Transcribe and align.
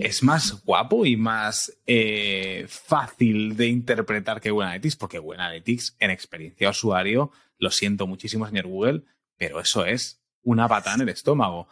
es 0.00 0.22
más 0.22 0.62
guapo 0.64 1.04
y 1.04 1.16
más 1.16 1.72
eh, 1.86 2.66
fácil 2.68 3.56
de 3.56 3.68
interpretar 3.68 4.40
que 4.40 4.50
Analytics, 4.50 4.96
porque 4.96 5.18
Analytics 5.18 5.96
en 5.98 6.10
experiencia 6.10 6.70
usuario, 6.70 7.30
lo 7.58 7.70
siento 7.70 8.06
muchísimo, 8.06 8.46
señor 8.46 8.66
Google, 8.66 9.02
pero 9.36 9.60
eso 9.60 9.84
es 9.84 10.20
una 10.42 10.68
patada 10.68 10.96
en 10.96 11.02
el 11.02 11.08
estómago. 11.10 11.68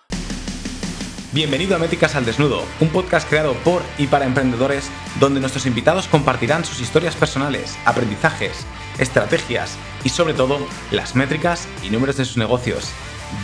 Bienvenido 1.32 1.76
a 1.76 1.78
Métricas 1.78 2.14
al 2.16 2.24
Desnudo, 2.24 2.64
un 2.80 2.88
podcast 2.88 3.28
creado 3.28 3.52
por 3.62 3.82
y 3.98 4.06
para 4.06 4.24
emprendedores 4.24 4.90
donde 5.20 5.40
nuestros 5.40 5.66
invitados 5.66 6.08
compartirán 6.08 6.64
sus 6.64 6.80
historias 6.80 7.14
personales, 7.16 7.76
aprendizajes, 7.84 8.66
estrategias 8.98 9.76
y 10.04 10.08
sobre 10.08 10.32
todo 10.32 10.58
las 10.90 11.14
métricas 11.14 11.68
y 11.84 11.90
números 11.90 12.16
de 12.16 12.24
sus 12.24 12.38
negocios. 12.38 12.92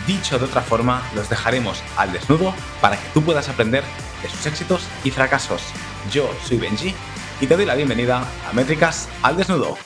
Dicho 0.07 0.39
de 0.39 0.45
otra 0.45 0.61
forma, 0.61 1.07
los 1.13 1.29
dejaremos 1.29 1.83
al 1.95 2.11
desnudo 2.11 2.55
para 2.81 2.97
que 2.97 3.07
tú 3.13 3.21
puedas 3.21 3.49
aprender 3.49 3.83
de 4.23 4.29
sus 4.29 4.45
éxitos 4.47 4.87
y 5.03 5.11
fracasos. 5.11 5.61
Yo 6.11 6.27
soy 6.43 6.57
Benji 6.57 6.95
y 7.39 7.45
te 7.45 7.55
doy 7.55 7.65
la 7.65 7.75
bienvenida 7.75 8.23
a 8.49 8.53
Métricas 8.53 9.07
al 9.21 9.37
Desnudo. 9.37 9.77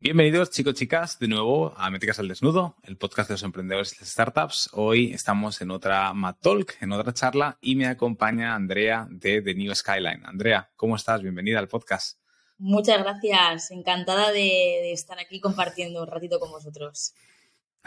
Bienvenidos 0.00 0.50
chicos 0.50 0.74
chicas 0.74 1.20
de 1.20 1.28
nuevo 1.28 1.74
a 1.76 1.88
Métricas 1.90 2.18
al 2.18 2.26
Desnudo, 2.26 2.74
el 2.82 2.96
podcast 2.96 3.28
de 3.28 3.34
los 3.34 3.44
emprendedores 3.44 3.92
y 3.94 4.00
las 4.00 4.08
startups. 4.08 4.70
Hoy 4.72 5.12
estamos 5.12 5.60
en 5.60 5.70
otra 5.70 6.12
Mat 6.12 6.38
Talk, 6.40 6.76
en 6.80 6.90
otra 6.90 7.12
charla 7.12 7.56
y 7.60 7.76
me 7.76 7.86
acompaña 7.86 8.56
Andrea 8.56 9.06
de 9.10 9.42
The 9.42 9.54
New 9.54 9.72
Skyline. 9.72 10.26
Andrea, 10.26 10.70
¿cómo 10.74 10.96
estás? 10.96 11.22
Bienvenida 11.22 11.60
al 11.60 11.68
podcast. 11.68 12.18
Muchas 12.58 12.98
gracias, 12.98 13.70
encantada 13.70 14.32
de, 14.32 14.40
de 14.40 14.92
estar 14.92 15.20
aquí 15.20 15.40
compartiendo 15.40 16.02
un 16.02 16.08
ratito 16.08 16.40
con 16.40 16.50
vosotros. 16.50 17.14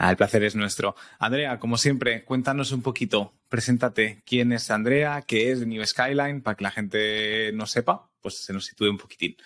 Ah, 0.02 0.12
el 0.12 0.16
placer 0.16 0.42
es 0.44 0.56
nuestro. 0.56 0.96
Andrea, 1.18 1.58
como 1.58 1.76
siempre, 1.76 2.24
cuéntanos 2.24 2.72
un 2.72 2.80
poquito, 2.80 3.34
preséntate 3.50 4.22
quién 4.24 4.50
es 4.50 4.70
Andrea, 4.70 5.22
qué 5.26 5.52
es 5.52 5.66
New 5.66 5.84
Skyline, 5.84 6.40
para 6.40 6.56
que 6.56 6.64
la 6.64 6.70
gente 6.70 7.52
no 7.52 7.66
sepa, 7.66 8.08
pues 8.22 8.38
se 8.38 8.54
nos 8.54 8.64
sitúe 8.64 8.88
un 8.88 8.96
poquitín. 8.96 9.36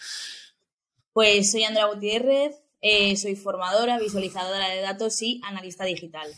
Pues 1.12 1.50
soy 1.50 1.64
Andrea 1.64 1.86
Gutiérrez, 1.86 2.54
eh, 2.80 3.16
soy 3.16 3.34
formadora, 3.34 3.98
visualizadora 3.98 4.68
de 4.68 4.80
datos 4.80 5.20
y 5.22 5.40
analista 5.42 5.84
digital. 5.86 6.30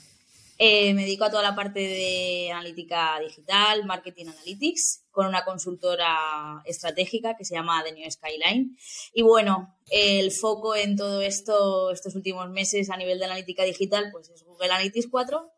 Eh, 0.58 0.94
me 0.94 1.02
dedico 1.02 1.24
a 1.24 1.30
toda 1.30 1.42
la 1.42 1.54
parte 1.54 1.80
de 1.80 2.50
analítica 2.50 3.20
digital, 3.20 3.84
marketing 3.84 4.28
analytics, 4.28 5.04
con 5.10 5.26
una 5.26 5.44
consultora 5.44 6.62
estratégica 6.64 7.36
que 7.36 7.44
se 7.44 7.54
llama 7.54 7.84
The 7.84 7.92
New 7.92 8.10
Skyline. 8.10 8.76
Y 9.12 9.22
bueno, 9.22 9.76
el 9.90 10.32
foco 10.32 10.74
en 10.74 10.96
todo 10.96 11.20
esto, 11.20 11.90
estos 11.90 12.14
últimos 12.14 12.48
meses 12.48 12.88
a 12.88 12.96
nivel 12.96 13.18
de 13.18 13.26
analítica 13.26 13.64
digital, 13.64 14.08
pues 14.12 14.30
es 14.30 14.44
Google 14.44 14.72
Analytics 14.72 15.08
4 15.10 15.52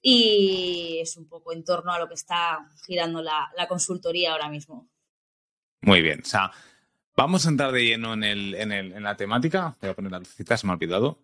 y 0.00 0.98
es 1.00 1.16
un 1.16 1.28
poco 1.28 1.52
en 1.52 1.64
torno 1.64 1.92
a 1.92 1.98
lo 1.98 2.08
que 2.08 2.14
está 2.14 2.70
girando 2.86 3.20
la, 3.22 3.50
consultoría 3.68 4.32
ahora 4.32 4.48
mismo. 4.48 4.88
Muy 5.82 6.00
bien, 6.00 6.22
o 6.22 6.26
sea, 6.26 6.50
vamos 7.16 7.44
a 7.44 7.50
entrar 7.50 7.72
de 7.72 7.84
lleno 7.84 8.14
en, 8.14 8.24
el, 8.24 9.02
la 9.02 9.16
temática. 9.16 9.76
Voy 9.80 9.90
a 9.90 9.94
poner 9.94 10.10
la 10.10 10.20
lucita, 10.20 10.56
se 10.56 10.66
me 10.66 10.72
ha 10.72 10.76
olvidado 10.76 11.18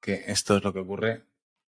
que 0.00 0.24
esto 0.26 0.56
es 0.56 0.64
lo 0.64 0.72
que 0.72 0.80
ocurre 0.80 1.22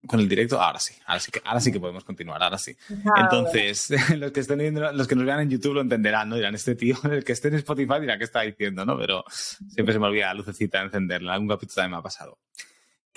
con 0.05 0.19
el 0.19 0.29
directo, 0.29 0.61
ahora 0.61 0.79
sí, 0.79 0.93
ahora 1.05 1.19
sí 1.19 1.31
que, 1.31 1.41
ahora 1.43 1.59
sí 1.59 1.71
que 1.71 1.79
podemos 1.79 2.03
continuar, 2.03 2.41
ahora 2.43 2.57
sí. 2.57 2.75
Ah, 3.05 3.21
Entonces, 3.23 3.89
los 4.17 4.31
que 4.31 4.39
estén 4.41 4.59
viendo, 4.59 4.91
los 4.91 5.07
que 5.07 5.15
nos 5.15 5.25
vean 5.25 5.41
en 5.41 5.49
YouTube 5.49 5.73
lo 5.73 5.81
entenderán, 5.81 6.29
¿no? 6.29 6.35
Dirán, 6.35 6.55
este 6.55 6.75
tío, 6.75 6.95
el 7.11 7.23
que 7.23 7.33
esté 7.33 7.47
en 7.47 7.55
Spotify 7.55 7.99
dirá 7.99 8.17
qué 8.17 8.23
está 8.23 8.41
diciendo, 8.41 8.85
¿no? 8.85 8.97
Pero 8.97 9.23
siempre 9.29 9.93
se 9.93 9.99
me 9.99 10.07
olvida 10.07 10.27
la 10.27 10.35
lucecita 10.35 10.79
de 10.79 10.85
encenderla, 10.85 11.33
algún 11.33 11.47
capítulo 11.47 11.75
también 11.75 11.91
me 11.91 11.97
ha 11.97 12.03
pasado. 12.03 12.37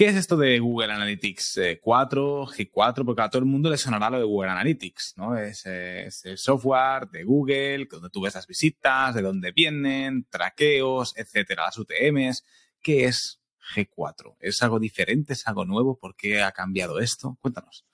¿Qué 0.01 0.07
es 0.07 0.17
esto 0.17 0.39
de 0.39 0.59
Google 0.59 0.95
Analytics 0.95 1.61
4, 1.83 2.43
eh, 2.43 2.71
G4? 2.73 3.05
Porque 3.05 3.21
a 3.21 3.29
todo 3.29 3.41
el 3.41 3.45
mundo 3.45 3.69
le 3.69 3.77
sonará 3.77 4.09
lo 4.09 4.19
de 4.19 4.25
Google 4.25 4.51
Analytics, 4.51 5.15
¿no? 5.19 5.37
Es, 5.37 5.67
es, 5.67 6.25
el 6.25 6.39
software 6.39 7.07
de 7.11 7.23
Google, 7.23 7.87
donde 7.91 8.09
tú 8.09 8.23
ves 8.23 8.35
las 8.35 8.47
visitas, 8.47 9.15
de 9.15 9.21
dónde 9.21 9.53
vienen, 9.53 10.25
traqueos, 10.31 11.13
etcétera, 11.19 11.65
las 11.65 11.77
UTMs. 11.77 12.45
¿Qué 12.81 13.05
es 13.05 13.40
G4? 13.75 14.37
¿Es 14.41 14.63
algo 14.63 14.79
diferente? 14.79 15.33
¿Es 15.33 15.47
algo 15.47 15.65
nuevo? 15.65 15.99
¿Por 15.99 16.17
qué 16.17 16.43
ha 16.43 16.53
cambiado 16.53 17.01
esto? 17.01 17.39
Cuéntanos. 17.41 17.87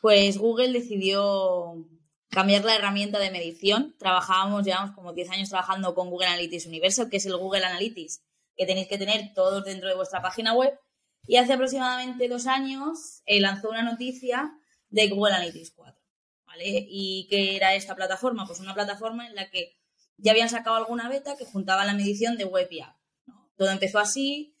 Pues 0.00 0.38
Google 0.38 0.72
decidió 0.72 1.86
cambiar 2.28 2.64
la 2.64 2.76
herramienta 2.76 3.18
de 3.18 3.30
medición. 3.30 3.94
Trabajábamos, 3.98 4.64
llevamos 4.64 4.94
como 4.94 5.12
10 5.12 5.30
años 5.30 5.48
trabajando 5.48 5.94
con 5.94 6.10
Google 6.10 6.28
Analytics 6.28 6.66
Universal, 6.66 7.08
que 7.08 7.18
es 7.18 7.26
el 7.26 7.36
Google 7.36 7.64
Analytics 7.64 8.22
que 8.56 8.66
tenéis 8.66 8.88
que 8.88 8.98
tener 8.98 9.32
todos 9.34 9.64
dentro 9.64 9.88
de 9.88 9.94
vuestra 9.94 10.22
página 10.22 10.54
web. 10.54 10.78
Y 11.26 11.36
hace 11.36 11.54
aproximadamente 11.54 12.28
dos 12.28 12.46
años 12.46 13.22
eh, 13.24 13.40
lanzó 13.40 13.70
una 13.70 13.82
noticia 13.82 14.52
de 14.90 15.08
Google 15.08 15.34
Analytics 15.34 15.72
4. 15.72 16.00
¿vale? 16.46 16.86
¿Y 16.88 17.26
qué 17.30 17.56
era 17.56 17.74
esta 17.74 17.96
plataforma? 17.96 18.46
Pues 18.46 18.60
una 18.60 18.74
plataforma 18.74 19.26
en 19.26 19.34
la 19.34 19.48
que 19.50 19.76
ya 20.16 20.32
habían 20.32 20.48
sacado 20.48 20.76
alguna 20.76 21.08
beta 21.08 21.36
que 21.36 21.44
juntaba 21.44 21.84
la 21.84 21.94
medición 21.94 22.36
de 22.36 22.44
web 22.44 22.68
y 22.70 22.80
app. 22.80 22.96
Todo 23.56 23.70
empezó 23.70 23.98
así, 23.98 24.53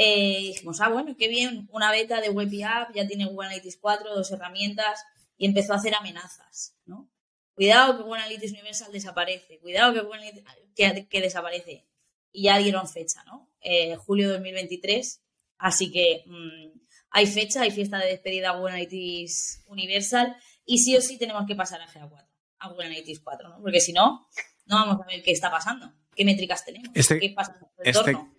eh, 0.00 0.52
dijimos, 0.52 0.80
ah, 0.80 0.90
bueno, 0.90 1.16
qué 1.18 1.26
bien, 1.26 1.68
una 1.72 1.90
beta 1.90 2.20
de 2.20 2.30
Web 2.30 2.50
App, 2.64 2.94
ya 2.94 3.04
tiene 3.08 3.24
Google 3.24 3.48
Analytics 3.48 3.78
4, 3.78 4.14
dos 4.14 4.30
herramientas, 4.30 5.04
y 5.36 5.44
empezó 5.44 5.72
a 5.72 5.76
hacer 5.76 5.92
amenazas, 5.96 6.76
¿no? 6.86 7.10
Cuidado 7.52 7.96
que 7.96 8.04
Google 8.04 8.20
Analytics 8.20 8.52
Universal 8.52 8.92
desaparece, 8.92 9.58
cuidado 9.58 9.92
que 9.92 10.00
Google 10.02 10.20
Analytics, 10.20 11.08
que, 11.08 11.20
desaparece. 11.20 11.84
Y 12.30 12.44
ya 12.44 12.58
dieron 12.58 12.86
fecha, 12.88 13.24
¿no? 13.24 13.50
Eh, 13.60 13.96
julio 13.96 14.28
de 14.28 14.34
2023, 14.34 15.20
así 15.58 15.90
que 15.90 16.22
mm, 16.26 16.78
hay 17.10 17.26
fecha, 17.26 17.62
hay 17.62 17.72
fiesta 17.72 17.98
de 17.98 18.06
despedida 18.06 18.50
a 18.50 18.52
Google 18.52 18.74
Analytics 18.74 19.64
Universal, 19.66 20.36
y 20.64 20.78
sí 20.78 20.96
o 20.96 21.00
sí 21.00 21.18
tenemos 21.18 21.44
que 21.44 21.56
pasar 21.56 21.80
a 21.80 21.88
GA4, 21.88 22.24
a 22.60 22.68
Google 22.68 22.86
Analytics 22.86 23.18
4, 23.18 23.48
¿no? 23.48 23.60
Porque 23.60 23.80
si 23.80 23.92
no, 23.92 24.28
no 24.66 24.76
vamos 24.76 25.00
a 25.02 25.06
ver 25.08 25.24
qué 25.24 25.32
está 25.32 25.50
pasando, 25.50 25.92
qué 26.14 26.24
métricas 26.24 26.64
tenemos, 26.64 26.90
este 26.94 27.18
qué 27.18 27.30
pasa 27.30 27.58
en 27.58 27.66
el 27.78 27.96
este, 27.96 28.37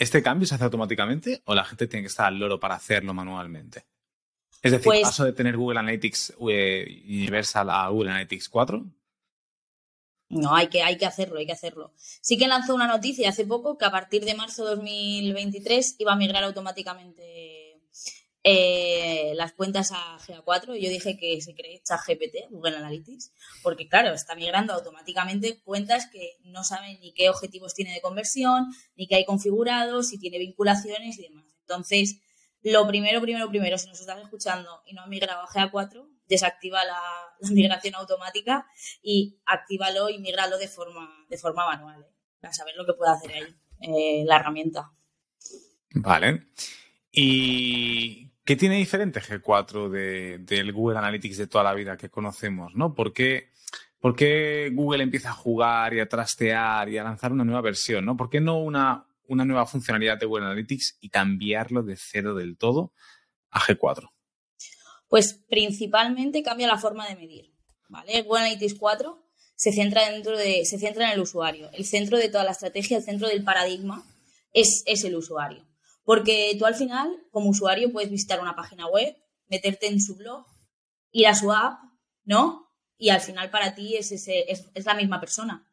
¿Este 0.00 0.22
cambio 0.22 0.46
se 0.46 0.54
hace 0.54 0.64
automáticamente 0.64 1.42
o 1.44 1.54
la 1.54 1.62
gente 1.62 1.86
tiene 1.86 2.04
que 2.04 2.08
estar 2.08 2.24
al 2.24 2.38
loro 2.38 2.58
para 2.58 2.74
hacerlo 2.74 3.12
manualmente? 3.12 3.84
Es 4.62 4.72
decir, 4.72 4.86
pues, 4.86 5.02
paso 5.02 5.26
de 5.26 5.34
tener 5.34 5.58
Google 5.58 5.78
Analytics 5.78 6.36
eh, 6.48 7.02
Universal 7.06 7.68
a 7.68 7.86
Google 7.88 8.08
Analytics 8.08 8.48
4. 8.48 8.82
No, 10.30 10.54
hay 10.54 10.68
que, 10.68 10.82
hay 10.82 10.96
que 10.96 11.04
hacerlo, 11.04 11.38
hay 11.38 11.44
que 11.44 11.52
hacerlo. 11.52 11.92
Sí 11.98 12.38
que 12.38 12.48
lanzó 12.48 12.74
una 12.74 12.86
noticia 12.86 13.28
hace 13.28 13.44
poco 13.44 13.76
que 13.76 13.84
a 13.84 13.90
partir 13.90 14.24
de 14.24 14.34
marzo 14.34 14.64
de 14.64 14.76
2023 14.76 15.96
iba 15.98 16.14
a 16.14 16.16
migrar 16.16 16.44
automáticamente 16.44 17.69
eh, 18.42 19.32
las 19.34 19.52
cuentas 19.52 19.92
a 19.92 20.18
GA4. 20.18 20.76
Yo 20.78 20.88
dije 20.88 21.18
que 21.18 21.40
se 21.40 21.54
cree 21.54 21.82
GPT 21.84 22.50
Google 22.50 22.76
Analytics, 22.76 23.32
porque 23.62 23.88
claro, 23.88 24.12
está 24.12 24.34
migrando 24.34 24.72
automáticamente 24.72 25.60
cuentas 25.62 26.08
que 26.10 26.38
no 26.44 26.64
saben 26.64 26.98
ni 27.00 27.12
qué 27.12 27.28
objetivos 27.28 27.74
tiene 27.74 27.92
de 27.92 28.00
conversión, 28.00 28.66
ni 28.96 29.06
qué 29.06 29.16
hay 29.16 29.24
configurados, 29.24 30.08
si 30.08 30.18
tiene 30.18 30.38
vinculaciones 30.38 31.18
y 31.18 31.22
demás. 31.22 31.44
Entonces, 31.60 32.20
lo 32.62 32.86
primero, 32.86 33.20
primero, 33.20 33.48
primero, 33.48 33.78
si 33.78 33.88
nos 33.88 34.00
estás 34.00 34.20
escuchando 34.22 34.82
y 34.86 34.94
no 34.94 35.02
has 35.02 35.08
migrado 35.08 35.42
a 35.42 35.48
GA4, 35.48 36.06
desactiva 36.26 36.84
la, 36.84 37.00
migración 37.50 37.94
automática 37.94 38.66
y 39.02 39.38
actívalo 39.46 40.10
y 40.10 40.18
migralo 40.18 40.58
de 40.58 40.68
forma, 40.68 41.26
de 41.28 41.38
forma 41.38 41.66
manual, 41.66 42.02
¿eh? 42.02 42.14
para 42.38 42.52
saber 42.52 42.74
lo 42.76 42.84
que 42.86 42.92
puede 42.92 43.12
hacer 43.12 43.32
ahí 43.32 43.56
eh, 43.80 44.24
la 44.26 44.36
herramienta. 44.36 44.92
Vale. 45.94 46.48
¿Y 47.10 48.29
¿Qué 48.44 48.56
tiene 48.56 48.76
diferente 48.76 49.20
G4 49.20 49.90
del 50.40 50.72
Google 50.72 50.98
Analytics 50.98 51.38
de 51.38 51.46
toda 51.46 51.64
la 51.64 51.74
vida 51.74 51.96
que 51.96 52.08
conocemos? 52.08 52.74
¿no? 52.74 52.94
¿Por 52.94 53.12
qué, 53.12 53.50
Google 54.72 55.02
empieza 55.02 55.30
a 55.30 55.34
jugar 55.34 55.94
y 55.94 56.00
a 56.00 56.08
trastear 56.08 56.88
y 56.88 56.98
a 56.98 57.04
lanzar 57.04 57.32
una 57.32 57.44
nueva 57.44 57.60
versión? 57.60 58.04
¿no? 58.04 58.16
¿Por 58.16 58.30
qué 58.30 58.40
no 58.40 58.58
una, 58.58 59.06
una 59.28 59.44
nueva 59.44 59.66
funcionalidad 59.66 60.18
de 60.18 60.26
Google 60.26 60.46
Analytics 60.46 60.98
y 61.00 61.10
cambiarlo 61.10 61.82
de 61.82 61.96
cero 61.96 62.34
del 62.34 62.56
todo 62.56 62.92
a 63.50 63.60
G4? 63.60 64.10
Pues 65.08 65.34
principalmente 65.48 66.42
cambia 66.42 66.66
la 66.66 66.78
forma 66.78 67.08
de 67.08 67.16
medir. 67.16 67.52
¿vale? 67.88 68.22
Google 68.22 68.40
Analytics 68.40 68.74
4 68.74 69.22
se 69.54 69.72
centra, 69.72 70.08
dentro 70.08 70.38
de, 70.38 70.64
se 70.64 70.78
centra 70.78 71.08
en 71.08 71.12
el 71.12 71.20
usuario. 71.20 71.68
El 71.72 71.84
centro 71.84 72.16
de 72.16 72.30
toda 72.30 72.44
la 72.44 72.52
estrategia, 72.52 72.96
el 72.96 73.02
centro 73.02 73.28
del 73.28 73.44
paradigma 73.44 74.02
es, 74.54 74.82
es 74.86 75.04
el 75.04 75.14
usuario. 75.14 75.69
Porque 76.10 76.56
tú 76.58 76.66
al 76.66 76.74
final, 76.74 77.24
como 77.30 77.50
usuario, 77.50 77.92
puedes 77.92 78.10
visitar 78.10 78.40
una 78.40 78.56
página 78.56 78.88
web, 78.88 79.16
meterte 79.46 79.86
en 79.86 80.00
su 80.00 80.16
blog, 80.16 80.44
ir 81.12 81.28
a 81.28 81.36
su 81.36 81.52
app, 81.52 81.84
¿no? 82.24 82.68
Y 82.98 83.10
al 83.10 83.20
final 83.20 83.48
para 83.50 83.76
ti 83.76 83.94
es, 83.94 84.10
ese, 84.10 84.44
es, 84.50 84.84
la 84.84 84.94
misma 84.94 85.20
persona, 85.20 85.72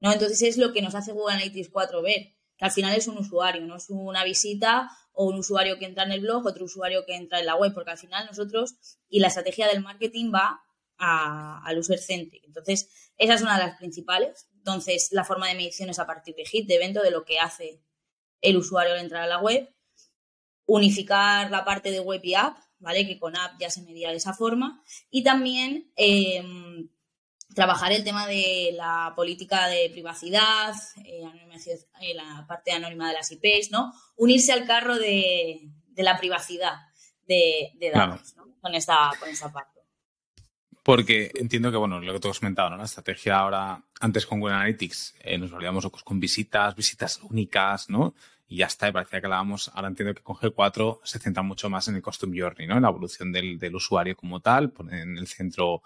¿no? 0.00 0.12
Entonces 0.12 0.42
es 0.42 0.56
lo 0.56 0.72
que 0.72 0.82
nos 0.82 0.96
hace 0.96 1.12
Google 1.12 1.34
Analytics 1.34 1.68
4 1.68 2.02
ver, 2.02 2.34
que 2.56 2.64
al 2.64 2.72
final 2.72 2.92
es 2.96 3.06
un 3.06 3.18
usuario, 3.18 3.64
no 3.68 3.76
es 3.76 3.88
una 3.88 4.24
visita 4.24 4.90
o 5.12 5.26
un 5.26 5.38
usuario 5.38 5.78
que 5.78 5.84
entra 5.84 6.02
en 6.02 6.10
el 6.10 6.22
blog, 6.22 6.44
otro 6.44 6.64
usuario 6.64 7.06
que 7.06 7.14
entra 7.14 7.38
en 7.38 7.46
la 7.46 7.54
web, 7.54 7.72
porque 7.72 7.92
al 7.92 7.98
final 7.98 8.26
nosotros, 8.26 8.74
y 9.08 9.20
la 9.20 9.28
estrategia 9.28 9.68
del 9.68 9.84
marketing 9.84 10.32
va 10.34 10.60
al 10.96 11.78
user 11.78 12.00
centric. 12.00 12.42
Entonces, 12.46 12.90
esa 13.16 13.34
es 13.34 13.42
una 13.42 13.56
de 13.56 13.66
las 13.66 13.78
principales. 13.78 14.48
Entonces, 14.54 15.10
la 15.12 15.22
forma 15.22 15.46
de 15.46 15.54
medición 15.54 15.88
es 15.88 16.00
a 16.00 16.06
partir 16.08 16.34
de 16.34 16.46
hit, 16.46 16.66
de 16.66 16.74
evento, 16.74 17.00
de 17.00 17.12
lo 17.12 17.24
que 17.24 17.38
hace 17.38 17.80
el 18.40 18.56
usuario 18.56 18.94
al 18.94 19.00
entrar 19.00 19.22
a 19.22 19.26
la 19.26 19.40
web, 19.40 19.68
unificar 20.66 21.50
la 21.50 21.64
parte 21.64 21.90
de 21.90 22.00
web 22.00 22.20
y 22.22 22.34
app, 22.34 22.58
¿vale? 22.78 23.06
Que 23.06 23.18
con 23.18 23.36
app 23.36 23.58
ya 23.58 23.70
se 23.70 23.82
medía 23.82 24.10
de 24.10 24.16
esa 24.16 24.34
forma, 24.34 24.82
y 25.10 25.22
también 25.22 25.92
em, 25.96 26.88
trabajar 27.54 27.92
el 27.92 28.04
tema 28.04 28.26
de 28.26 28.72
la 28.74 29.12
política 29.16 29.68
de 29.68 29.90
privacidad, 29.90 30.74
eh, 31.04 31.24
eh, 32.00 32.14
la 32.14 32.44
parte 32.46 32.72
anónima 32.72 33.08
de 33.08 33.14
las 33.14 33.32
IPs, 33.32 33.70
¿no? 33.70 33.92
Unirse 34.16 34.52
al 34.52 34.66
carro 34.66 34.96
de, 34.96 35.70
la 35.96 36.18
privacidad 36.18 36.76
de, 37.26 37.72
datos, 37.92 38.36
¿no? 38.36 38.54
Con 38.60 38.74
esta, 38.74 39.10
con 39.18 39.28
esta 39.28 39.52
parte. 39.52 39.77
Porque 40.88 41.30
entiendo 41.34 41.70
que, 41.70 41.76
bueno, 41.76 42.00
lo 42.00 42.14
que 42.14 42.18
tú 42.18 42.30
has 42.30 42.40
comentado, 42.40 42.70
¿no? 42.70 42.78
La 42.78 42.84
estrategia 42.84 43.40
ahora, 43.40 43.84
antes 44.00 44.24
con 44.24 44.40
Google 44.40 44.54
Analytics, 44.54 45.16
eh, 45.20 45.36
nos 45.36 45.50
valíamos 45.50 45.86
con 45.90 46.18
visitas, 46.18 46.74
visitas 46.74 47.20
únicas, 47.24 47.90
¿no? 47.90 48.14
Y 48.46 48.56
ya 48.56 48.68
está, 48.68 48.88
y 48.88 48.92
parecía 48.92 49.20
que 49.20 49.26
hablábamos, 49.26 49.70
ahora 49.74 49.88
entiendo 49.88 50.14
que 50.14 50.22
con 50.22 50.36
G4 50.36 51.00
se 51.04 51.18
centra 51.18 51.42
mucho 51.42 51.68
más 51.68 51.88
en 51.88 51.96
el 51.96 52.00
Custom 52.00 52.32
Journey, 52.34 52.66
¿no? 52.66 52.76
En 52.76 52.84
la 52.84 52.88
evolución 52.88 53.30
del, 53.30 53.58
del 53.58 53.74
usuario 53.74 54.16
como 54.16 54.40
tal, 54.40 54.70
ponen 54.70 55.10
en 55.10 55.18
el 55.18 55.26
centro 55.26 55.82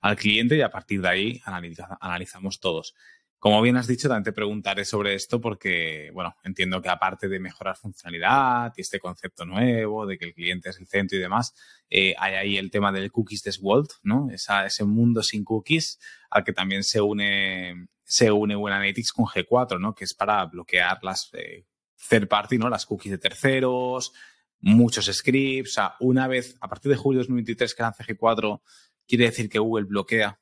al 0.00 0.16
cliente 0.16 0.56
y 0.56 0.62
a 0.62 0.70
partir 0.70 1.02
de 1.02 1.08
ahí 1.10 1.42
analizamos 1.44 2.58
todos. 2.58 2.94
Como 3.38 3.60
bien 3.60 3.76
has 3.76 3.86
dicho, 3.86 4.08
también 4.08 4.24
te 4.24 4.32
preguntaré 4.32 4.84
sobre 4.84 5.14
esto 5.14 5.40
porque, 5.40 6.10
bueno, 6.14 6.34
entiendo 6.42 6.80
que 6.80 6.88
aparte 6.88 7.28
de 7.28 7.38
mejorar 7.38 7.76
funcionalidad 7.76 8.72
y 8.76 8.80
este 8.80 8.98
concepto 8.98 9.44
nuevo 9.44 10.06
de 10.06 10.16
que 10.16 10.24
el 10.24 10.34
cliente 10.34 10.70
es 10.70 10.78
el 10.78 10.86
centro 10.86 11.18
y 11.18 11.20
demás, 11.20 11.54
eh, 11.90 12.14
hay 12.18 12.34
ahí 12.34 12.56
el 12.56 12.70
tema 12.70 12.92
del 12.92 13.12
cookies 13.12 13.58
world, 13.60 13.90
¿no? 14.02 14.28
ese 14.30 14.84
mundo 14.84 15.22
sin 15.22 15.44
cookies 15.44 15.98
al 16.30 16.44
que 16.44 16.52
también 16.52 16.82
se 16.82 17.00
une, 17.00 17.88
se 18.04 18.32
une 18.32 18.54
Google 18.54 18.74
Analytics 18.74 19.12
con 19.12 19.26
G4, 19.26 19.78
¿no? 19.78 19.94
Que 19.94 20.04
es 20.04 20.14
para 20.14 20.44
bloquear 20.46 20.98
las 21.02 21.30
eh, 21.34 21.66
third 22.08 22.28
party, 22.28 22.58
¿no? 22.58 22.68
Las 22.68 22.86
cookies 22.86 23.12
de 23.12 23.18
terceros, 23.18 24.12
muchos 24.60 25.06
scripts. 25.06 25.70
O 25.70 25.74
sea, 25.74 25.94
una 26.00 26.26
vez, 26.26 26.56
a 26.60 26.68
partir 26.68 26.90
de 26.90 26.96
julio 26.96 27.18
de 27.18 27.24
2023 27.24 27.74
que 27.74 27.82
lance 27.82 28.04
G4, 28.04 28.60
¿Quiere 29.06 29.26
decir 29.26 29.48
que 29.48 29.58
Google 29.58 29.84
bloquea 29.84 30.40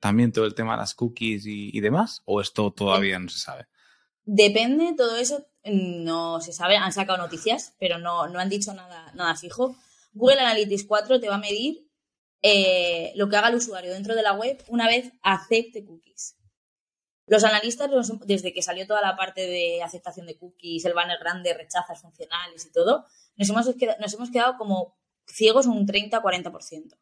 también 0.00 0.32
todo 0.32 0.44
el 0.44 0.54
tema 0.54 0.72
de 0.72 0.78
las 0.78 0.94
cookies 0.94 1.44
y, 1.46 1.80
demás? 1.80 2.22
¿O 2.24 2.40
esto 2.40 2.70
todavía 2.72 3.18
no 3.18 3.28
se 3.28 3.38
sabe? 3.38 3.66
Depende, 4.24 4.94
todo 4.96 5.16
eso 5.16 5.46
no 5.64 6.40
se 6.40 6.52
sabe. 6.52 6.76
Han 6.76 6.92
sacado 6.92 7.18
noticias, 7.18 7.74
pero 7.78 7.98
no, 7.98 8.28
no 8.28 8.38
han 8.38 8.48
dicho 8.48 8.74
nada, 8.74 9.12
nada 9.14 9.34
fijo. 9.36 9.76
Google 10.12 10.40
Analytics 10.40 10.84
4 10.84 11.20
te 11.20 11.28
va 11.28 11.36
a 11.36 11.38
medir 11.38 11.88
eh, 12.42 13.12
lo 13.16 13.28
que 13.28 13.36
haga 13.36 13.48
el 13.48 13.56
usuario 13.56 13.92
dentro 13.92 14.14
de 14.14 14.22
la 14.22 14.32
web 14.32 14.62
una 14.68 14.86
vez 14.86 15.12
acepte 15.22 15.84
cookies. 15.84 16.36
Los 17.26 17.42
analistas, 17.42 17.90
desde 18.24 18.52
que 18.52 18.62
salió 18.62 18.86
toda 18.86 19.00
la 19.00 19.16
parte 19.16 19.40
de 19.40 19.82
aceptación 19.82 20.26
de 20.26 20.38
cookies, 20.38 20.84
el 20.84 20.94
banner 20.94 21.18
grande, 21.18 21.54
rechazas 21.54 22.00
funcionales 22.00 22.64
y 22.66 22.72
todo, 22.72 23.04
nos 23.36 23.48
hemos, 23.50 23.66
nos 23.98 24.14
hemos 24.14 24.30
quedado 24.30 24.56
como 24.56 24.96
ciegos 25.26 25.66
un 25.66 25.86
30-40% 25.88 26.96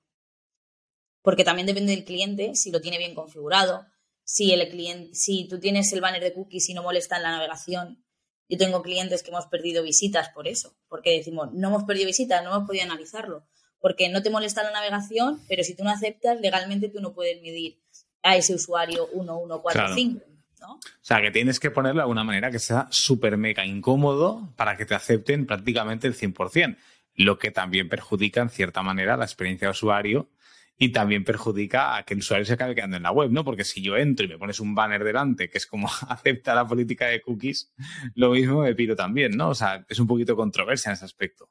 porque 1.24 1.42
también 1.42 1.66
depende 1.66 1.92
del 1.92 2.04
cliente 2.04 2.54
si 2.54 2.70
lo 2.70 2.82
tiene 2.82 2.98
bien 2.98 3.14
configurado, 3.14 3.86
si 4.24 4.52
el 4.52 4.68
cliente, 4.68 5.14
si 5.14 5.48
tú 5.48 5.58
tienes 5.58 5.90
el 5.94 6.02
banner 6.02 6.22
de 6.22 6.34
cookies 6.34 6.68
y 6.68 6.74
no 6.74 6.82
molesta 6.82 7.16
en 7.16 7.22
la 7.22 7.30
navegación. 7.30 8.04
Yo 8.46 8.58
tengo 8.58 8.82
clientes 8.82 9.22
que 9.22 9.30
hemos 9.30 9.46
perdido 9.46 9.82
visitas 9.82 10.28
por 10.28 10.46
eso, 10.46 10.76
porque 10.86 11.16
decimos, 11.16 11.48
no 11.54 11.68
hemos 11.68 11.84
perdido 11.84 12.08
visitas, 12.08 12.44
no 12.44 12.50
hemos 12.50 12.68
podido 12.68 12.84
analizarlo, 12.84 13.46
porque 13.80 14.10
no 14.10 14.22
te 14.22 14.28
molesta 14.28 14.62
la 14.62 14.70
navegación, 14.70 15.40
pero 15.48 15.64
si 15.64 15.74
tú 15.74 15.82
no 15.82 15.90
aceptas, 15.90 16.38
legalmente 16.42 16.90
tú 16.90 17.00
no 17.00 17.14
puedes 17.14 17.40
medir 17.40 17.80
a 18.22 18.36
ese 18.36 18.54
usuario 18.54 19.08
1145. 19.14 20.26
¿no? 20.60 20.74
O 20.74 20.80
sea, 21.00 21.22
que 21.22 21.30
tienes 21.30 21.58
que 21.58 21.70
ponerlo 21.70 22.00
de 22.00 22.02
alguna 22.02 22.24
manera 22.24 22.50
que 22.50 22.58
sea 22.58 22.86
súper 22.90 23.38
mega 23.38 23.64
incómodo 23.64 24.52
para 24.56 24.76
que 24.76 24.84
te 24.84 24.94
acepten 24.94 25.46
prácticamente 25.46 26.06
el 26.06 26.14
100%, 26.14 26.76
lo 27.14 27.38
que 27.38 27.50
también 27.50 27.88
perjudica 27.88 28.42
en 28.42 28.50
cierta 28.50 28.82
manera 28.82 29.16
la 29.16 29.24
experiencia 29.24 29.68
de 29.68 29.72
usuario 29.72 30.28
y 30.76 30.90
también 30.90 31.24
perjudica 31.24 31.96
a 31.96 32.04
que 32.04 32.14
el 32.14 32.20
usuario 32.20 32.44
se 32.44 32.54
acabe 32.54 32.74
quedando 32.74 32.96
en 32.96 33.04
la 33.04 33.12
web, 33.12 33.30
¿no? 33.30 33.44
Porque 33.44 33.64
si 33.64 33.82
yo 33.82 33.96
entro 33.96 34.26
y 34.26 34.28
me 34.28 34.38
pones 34.38 34.58
un 34.60 34.74
banner 34.74 35.04
delante 35.04 35.48
que 35.48 35.58
es 35.58 35.66
como 35.66 35.88
acepta 36.08 36.54
la 36.54 36.66
política 36.66 37.06
de 37.06 37.20
cookies, 37.20 37.72
lo 38.14 38.30
mismo 38.30 38.62
me 38.62 38.74
pido 38.74 38.96
también, 38.96 39.36
¿no? 39.36 39.50
O 39.50 39.54
sea, 39.54 39.84
es 39.88 39.98
un 39.98 40.06
poquito 40.06 40.34
controversia 40.36 40.90
en 40.90 40.94
ese 40.94 41.04
aspecto. 41.04 41.48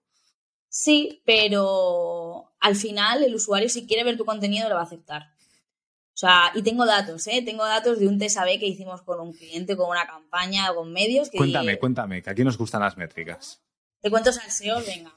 Sí, 0.68 1.22
pero 1.26 2.52
al 2.60 2.76
final 2.76 3.24
el 3.24 3.36
usuario 3.36 3.70
si 3.70 3.86
quiere 3.86 4.04
ver 4.04 4.18
tu 4.18 4.26
contenido 4.26 4.68
lo 4.70 4.76
va 4.76 4.82
a 4.82 4.86
aceptar. 4.86 5.22
O 5.22 6.18
sea, 6.18 6.52
y 6.54 6.62
tengo 6.62 6.86
datos, 6.86 7.26
¿eh? 7.28 7.42
Tengo 7.44 7.66
datos 7.66 8.00
de 8.00 8.08
un 8.08 8.20
test 8.20 8.38
que 8.60 8.68
hicimos 8.68 9.02
con 9.02 9.20
un 9.20 9.34
cliente, 9.34 9.76
con 9.76 9.90
una 9.90 10.06
campaña, 10.06 10.72
con 10.74 10.92
medios. 10.92 11.32
cuéntame, 11.32 11.80
cuéntame, 11.80 12.22
que 12.22 12.30
aquí 12.30 12.44
nos 12.44 12.58
gustan 12.58 12.82
las 12.82 12.98
métricas. 12.98 13.64
Te 14.02 14.12
cuento 14.12 14.32
salseo, 14.32 14.82
venga. 14.86 15.12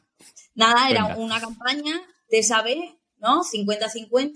Nada, 0.54 0.88
era 0.88 1.16
una 1.16 1.38
campaña 1.38 1.94
AB 1.96 2.96
¿no? 3.26 3.42
50-50 3.42 4.32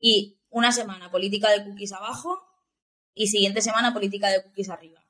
y 0.00 0.38
una 0.48 0.72
semana 0.72 1.10
política 1.10 1.50
de 1.50 1.64
cookies 1.64 1.92
abajo 1.92 2.42
y 3.14 3.26
siguiente 3.26 3.60
semana 3.60 3.92
política 3.92 4.28
de 4.28 4.42
cookies 4.42 4.70
arriba. 4.70 5.04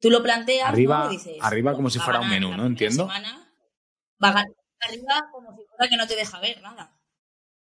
Tú 0.00 0.10
lo 0.10 0.22
planteas 0.22 0.68
arriba, 0.68 1.10
arriba 1.42 1.74
como 1.74 1.90
si 1.90 1.98
fuera 1.98 2.20
un 2.20 2.30
menú, 2.30 2.56
¿no? 2.56 2.66
Entiendo. 2.66 3.06
va 3.06 3.16
a 4.28 4.32
ganar 4.32 4.54
arriba 4.80 5.28
como 5.30 5.54
si 5.54 5.64
fuera 5.64 5.88
que 5.88 5.96
no 5.96 6.06
te 6.06 6.16
deja 6.16 6.40
ver 6.40 6.62
nada. 6.62 6.98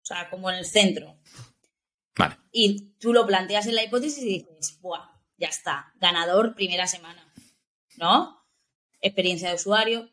O 0.03 0.07
sea, 0.07 0.31
como 0.31 0.51
en 0.51 0.57
el 0.57 0.65
centro. 0.65 1.19
Vale. 2.17 2.37
Y 2.53 2.93
tú 2.99 3.13
lo 3.13 3.27
planteas 3.27 3.67
en 3.67 3.75
la 3.75 3.83
hipótesis 3.83 4.23
y 4.23 4.45
dices, 4.45 4.79
¡buah! 4.81 5.11
Ya 5.39 5.49
está, 5.49 5.93
ganador 5.97 6.55
primera 6.55 6.87
semana. 6.87 7.33
¿No? 7.97 8.45
Experiencia 9.01 9.49
de 9.49 9.57
usuario, 9.57 10.11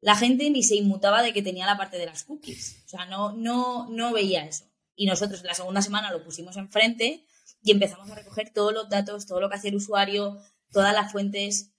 la 0.00 0.16
gente 0.16 0.50
ni 0.50 0.62
se 0.62 0.76
inmutaba 0.76 1.22
de 1.22 1.32
que 1.32 1.42
tenía 1.42 1.66
la 1.66 1.76
parte 1.76 1.98
de 1.98 2.06
las 2.06 2.24
cookies. 2.24 2.82
O 2.86 2.88
sea, 2.88 3.06
no, 3.06 3.32
no, 3.32 3.88
no 3.90 4.12
veía 4.12 4.44
eso. 4.44 4.64
Y 4.94 5.06
nosotros 5.06 5.42
la 5.44 5.54
segunda 5.54 5.82
semana 5.82 6.12
lo 6.12 6.22
pusimos 6.22 6.56
enfrente 6.56 7.24
y 7.62 7.72
empezamos 7.72 8.10
a 8.10 8.14
recoger 8.14 8.52
todos 8.52 8.72
los 8.72 8.88
datos, 8.88 9.26
todo 9.26 9.40
lo 9.40 9.48
que 9.48 9.56
hace 9.56 9.68
el 9.68 9.76
usuario, 9.76 10.38
todas 10.72 10.94
las 10.94 11.10
fuentes. 11.10 11.72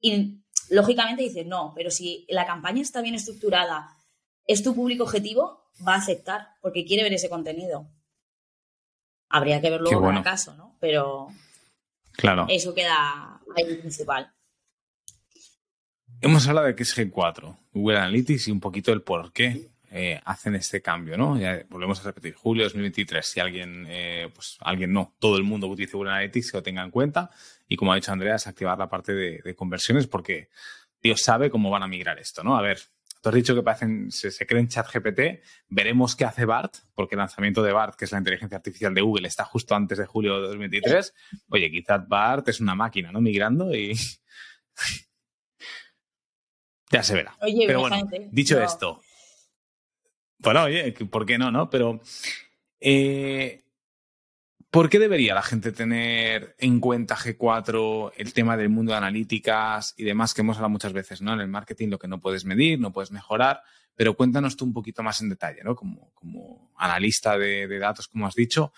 Y 0.00 0.42
lógicamente 0.70 1.22
dices, 1.22 1.46
no, 1.46 1.72
pero 1.74 1.90
si 1.90 2.26
la 2.28 2.46
campaña 2.46 2.82
está 2.82 3.00
bien 3.00 3.14
estructurada, 3.14 3.96
es 4.46 4.62
tu 4.62 4.74
público 4.74 5.04
objetivo, 5.04 5.70
va 5.86 5.94
a 5.94 5.98
aceptar 5.98 6.48
porque 6.60 6.84
quiere 6.84 7.04
ver 7.04 7.14
ese 7.14 7.30
contenido. 7.30 7.88
Habría 9.28 9.60
que 9.60 9.70
verlo 9.70 9.90
en 9.90 10.00
cada 10.00 10.22
caso, 10.22 10.54
¿no? 10.54 10.76
Pero 10.80 11.28
claro. 12.12 12.46
eso 12.48 12.74
queda 12.74 13.40
ahí 13.56 13.76
principal. 13.76 14.32
Hemos 16.24 16.46
hablado 16.46 16.68
de 16.68 16.76
que 16.76 16.84
es 16.84 16.96
G4, 16.96 17.58
Google 17.72 17.98
Analytics 17.98 18.46
y 18.46 18.52
un 18.52 18.60
poquito 18.60 18.92
el 18.92 19.02
por 19.02 19.32
qué 19.32 19.72
eh, 19.90 20.20
hacen 20.24 20.54
este 20.54 20.80
cambio, 20.80 21.16
¿no? 21.18 21.36
Ya 21.36 21.64
volvemos 21.68 21.98
a 21.98 22.04
repetir, 22.04 22.34
julio 22.34 22.62
de 22.62 22.66
2023, 22.66 23.26
si 23.26 23.40
alguien, 23.40 23.86
eh, 23.88 24.30
pues 24.32 24.56
alguien 24.60 24.92
no, 24.92 25.16
todo 25.18 25.36
el 25.36 25.42
mundo 25.42 25.66
que 25.66 25.72
utilice 25.72 25.96
Google 25.96 26.12
Analytics 26.12 26.52
que 26.52 26.58
lo 26.58 26.62
tenga 26.62 26.84
en 26.84 26.92
cuenta 26.92 27.28
y 27.66 27.74
como 27.74 27.90
ha 27.90 27.96
dicho 27.96 28.12
Andrea, 28.12 28.36
es 28.36 28.46
activar 28.46 28.78
la 28.78 28.88
parte 28.88 29.12
de, 29.12 29.54
conversiones 29.56 30.06
porque 30.06 30.48
Dios 31.02 31.20
sabe 31.22 31.50
cómo 31.50 31.70
van 31.70 31.82
a 31.82 31.88
migrar 31.88 32.20
esto, 32.20 32.44
¿no? 32.44 32.56
A 32.56 32.62
ver, 32.62 32.78
tú 33.20 33.28
has 33.28 33.34
dicho 33.34 33.56
que 33.56 33.62
parecen, 33.62 34.12
se, 34.12 34.30
se 34.30 34.46
creen 34.46 34.68
chat 34.68 34.86
GPT, 34.94 35.42
veremos 35.70 36.14
qué 36.14 36.24
hace 36.24 36.44
BART, 36.44 36.76
porque 36.94 37.16
el 37.16 37.18
lanzamiento 37.18 37.64
de 37.64 37.72
BART, 37.72 37.96
que 37.96 38.04
es 38.04 38.12
la 38.12 38.18
inteligencia 38.18 38.58
artificial 38.58 38.94
de 38.94 39.00
Google, 39.00 39.26
está 39.26 39.44
justo 39.44 39.74
antes 39.74 39.98
de 39.98 40.06
julio 40.06 40.36
de 40.36 40.42
2023. 40.42 41.14
Oye, 41.48 41.68
quizás 41.68 42.06
BART 42.06 42.48
es 42.48 42.60
una 42.60 42.76
máquina, 42.76 43.10
¿no? 43.10 43.20
Migrando 43.20 43.74
y 43.74 43.96
Ya 46.92 47.02
se 47.02 47.14
verá. 47.14 47.34
Pero 47.40 47.80
bueno, 47.80 48.08
dicho 48.30 48.62
esto. 48.62 49.00
Bueno, 50.38 50.64
oye, 50.64 50.92
¿por 51.10 51.24
qué 51.24 51.38
no, 51.38 51.50
no? 51.50 51.70
Pero. 51.70 52.00
Eh, 52.80 53.60
¿Por 54.70 54.88
qué 54.88 54.98
debería 54.98 55.34
la 55.34 55.42
gente 55.42 55.70
tener 55.72 56.54
en 56.58 56.80
cuenta 56.80 57.14
G4 57.14 58.12
el 58.16 58.32
tema 58.32 58.56
del 58.56 58.70
mundo 58.70 58.92
de 58.92 58.98
analíticas 58.98 59.94
y 59.98 60.04
demás 60.04 60.32
que 60.32 60.40
hemos 60.40 60.56
hablado 60.56 60.70
muchas 60.70 60.94
veces, 60.94 61.20
¿no? 61.20 61.34
En 61.34 61.40
el 61.40 61.48
marketing 61.48 61.88
lo 61.88 61.98
que 61.98 62.08
no 62.08 62.20
puedes 62.20 62.46
medir, 62.46 62.80
no 62.80 62.90
puedes 62.90 63.10
mejorar, 63.10 63.62
pero 63.94 64.14
cuéntanos 64.14 64.56
tú 64.56 64.64
un 64.64 64.72
poquito 64.72 65.02
más 65.02 65.20
en 65.20 65.28
detalle, 65.28 65.62
¿no? 65.62 65.76
Como, 65.76 66.10
como 66.14 66.72
analista 66.76 67.36
de, 67.36 67.68
de 67.68 67.78
datos, 67.78 68.08
como 68.08 68.26
has 68.26 68.34
dicho, 68.34 68.72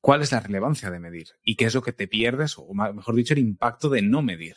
¿cuál 0.00 0.22
es 0.22 0.32
la 0.32 0.40
relevancia 0.40 0.90
de 0.90 0.98
medir? 0.98 1.28
¿Y 1.44 1.56
qué 1.56 1.66
es 1.66 1.74
lo 1.74 1.82
que 1.82 1.92
te 1.92 2.08
pierdes, 2.08 2.56
o 2.56 2.72
mejor 2.72 3.14
dicho, 3.14 3.34
el 3.34 3.40
impacto 3.40 3.90
de 3.90 4.00
no 4.00 4.22
medir? 4.22 4.56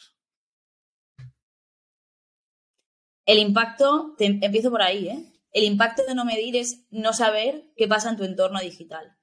El 3.30 3.38
impacto, 3.38 4.16
empiezo 4.18 4.72
por 4.72 4.82
ahí, 4.82 5.08
¿eh? 5.08 5.32
El 5.52 5.64
impacto 5.64 6.02
de 6.04 6.16
no 6.16 6.26
medir 6.26 6.56
es 6.56 6.88
no 6.90 7.14
saber 7.14 7.72
qué 7.78 7.88
pasa 7.88 8.10
en 8.10 8.18
tu 8.18 8.24
entorno 8.24 8.60
digital. 8.60 9.20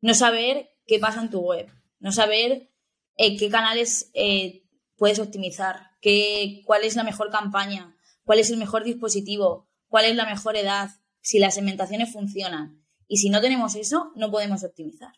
No 0.00 0.14
saber 0.14 0.72
qué 0.84 0.98
pasa 0.98 1.20
en 1.20 1.30
tu 1.30 1.38
web. 1.38 1.70
No 2.00 2.10
saber 2.10 2.72
eh, 3.16 3.36
qué 3.36 3.48
canales 3.48 4.10
eh, 4.14 4.64
puedes 4.96 5.20
optimizar, 5.20 5.92
qué, 6.00 6.62
cuál 6.66 6.82
es 6.82 6.96
la 6.96 7.04
mejor 7.04 7.30
campaña, 7.30 7.96
cuál 8.24 8.40
es 8.40 8.50
el 8.50 8.56
mejor 8.56 8.82
dispositivo, 8.82 9.70
cuál 9.86 10.06
es 10.06 10.16
la 10.16 10.26
mejor 10.26 10.56
edad, 10.56 10.90
si 11.20 11.38
las 11.38 11.54
segmentaciones 11.54 12.12
funcionan. 12.12 12.84
Y 13.06 13.18
si 13.18 13.30
no 13.30 13.40
tenemos 13.40 13.76
eso, 13.76 14.10
no 14.16 14.32
podemos 14.32 14.64
optimizar. 14.64 15.12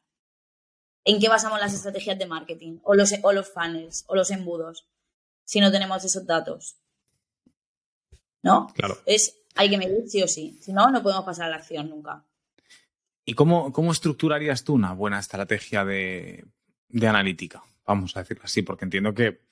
¿En 1.07 1.19
qué 1.19 1.31
basamos 1.31 1.61
las 1.61 1.73
estrategias 1.73 2.19
de 2.19 2.26
marketing? 2.26 2.78
O 2.83 2.92
los, 2.92 3.14
o 3.23 3.33
los 3.33 3.49
funnels, 3.49 4.04
o 4.07 4.14
los 4.14 4.31
embudos, 4.31 4.87
si 5.45 5.61
no 5.61 5.73
tenemos 5.73 6.04
esos 6.04 6.26
datos. 6.26 6.81
¿No? 8.42 8.68
Claro. 8.75 8.99
Es, 9.06 9.38
hay 9.54 9.70
que 9.70 9.78
medir 9.78 10.08
sí 10.08 10.22
o 10.22 10.28
sí, 10.28 10.58
si 10.61 10.72
no, 10.72 10.90
no 10.90 11.02
podemos 11.02 11.25
pasar 11.25 11.46
a 11.46 11.50
la 11.50 11.56
acción 11.56 11.88
nunca. 11.88 12.25
¿Y 13.25 13.34
cómo, 13.34 13.72
cómo 13.72 13.92
estructurarías 13.92 14.64
tú 14.64 14.75
una 14.75 14.92
buena 14.92 15.20
estrategia 15.20 15.84
de, 15.84 16.44
de 16.88 17.06
analítica? 17.06 17.62
Vamos 17.87 18.16
a 18.16 18.20
decirlo 18.20 18.44
así, 18.44 18.62
porque 18.62 18.84
entiendo 18.84 19.14
que, 19.14 19.42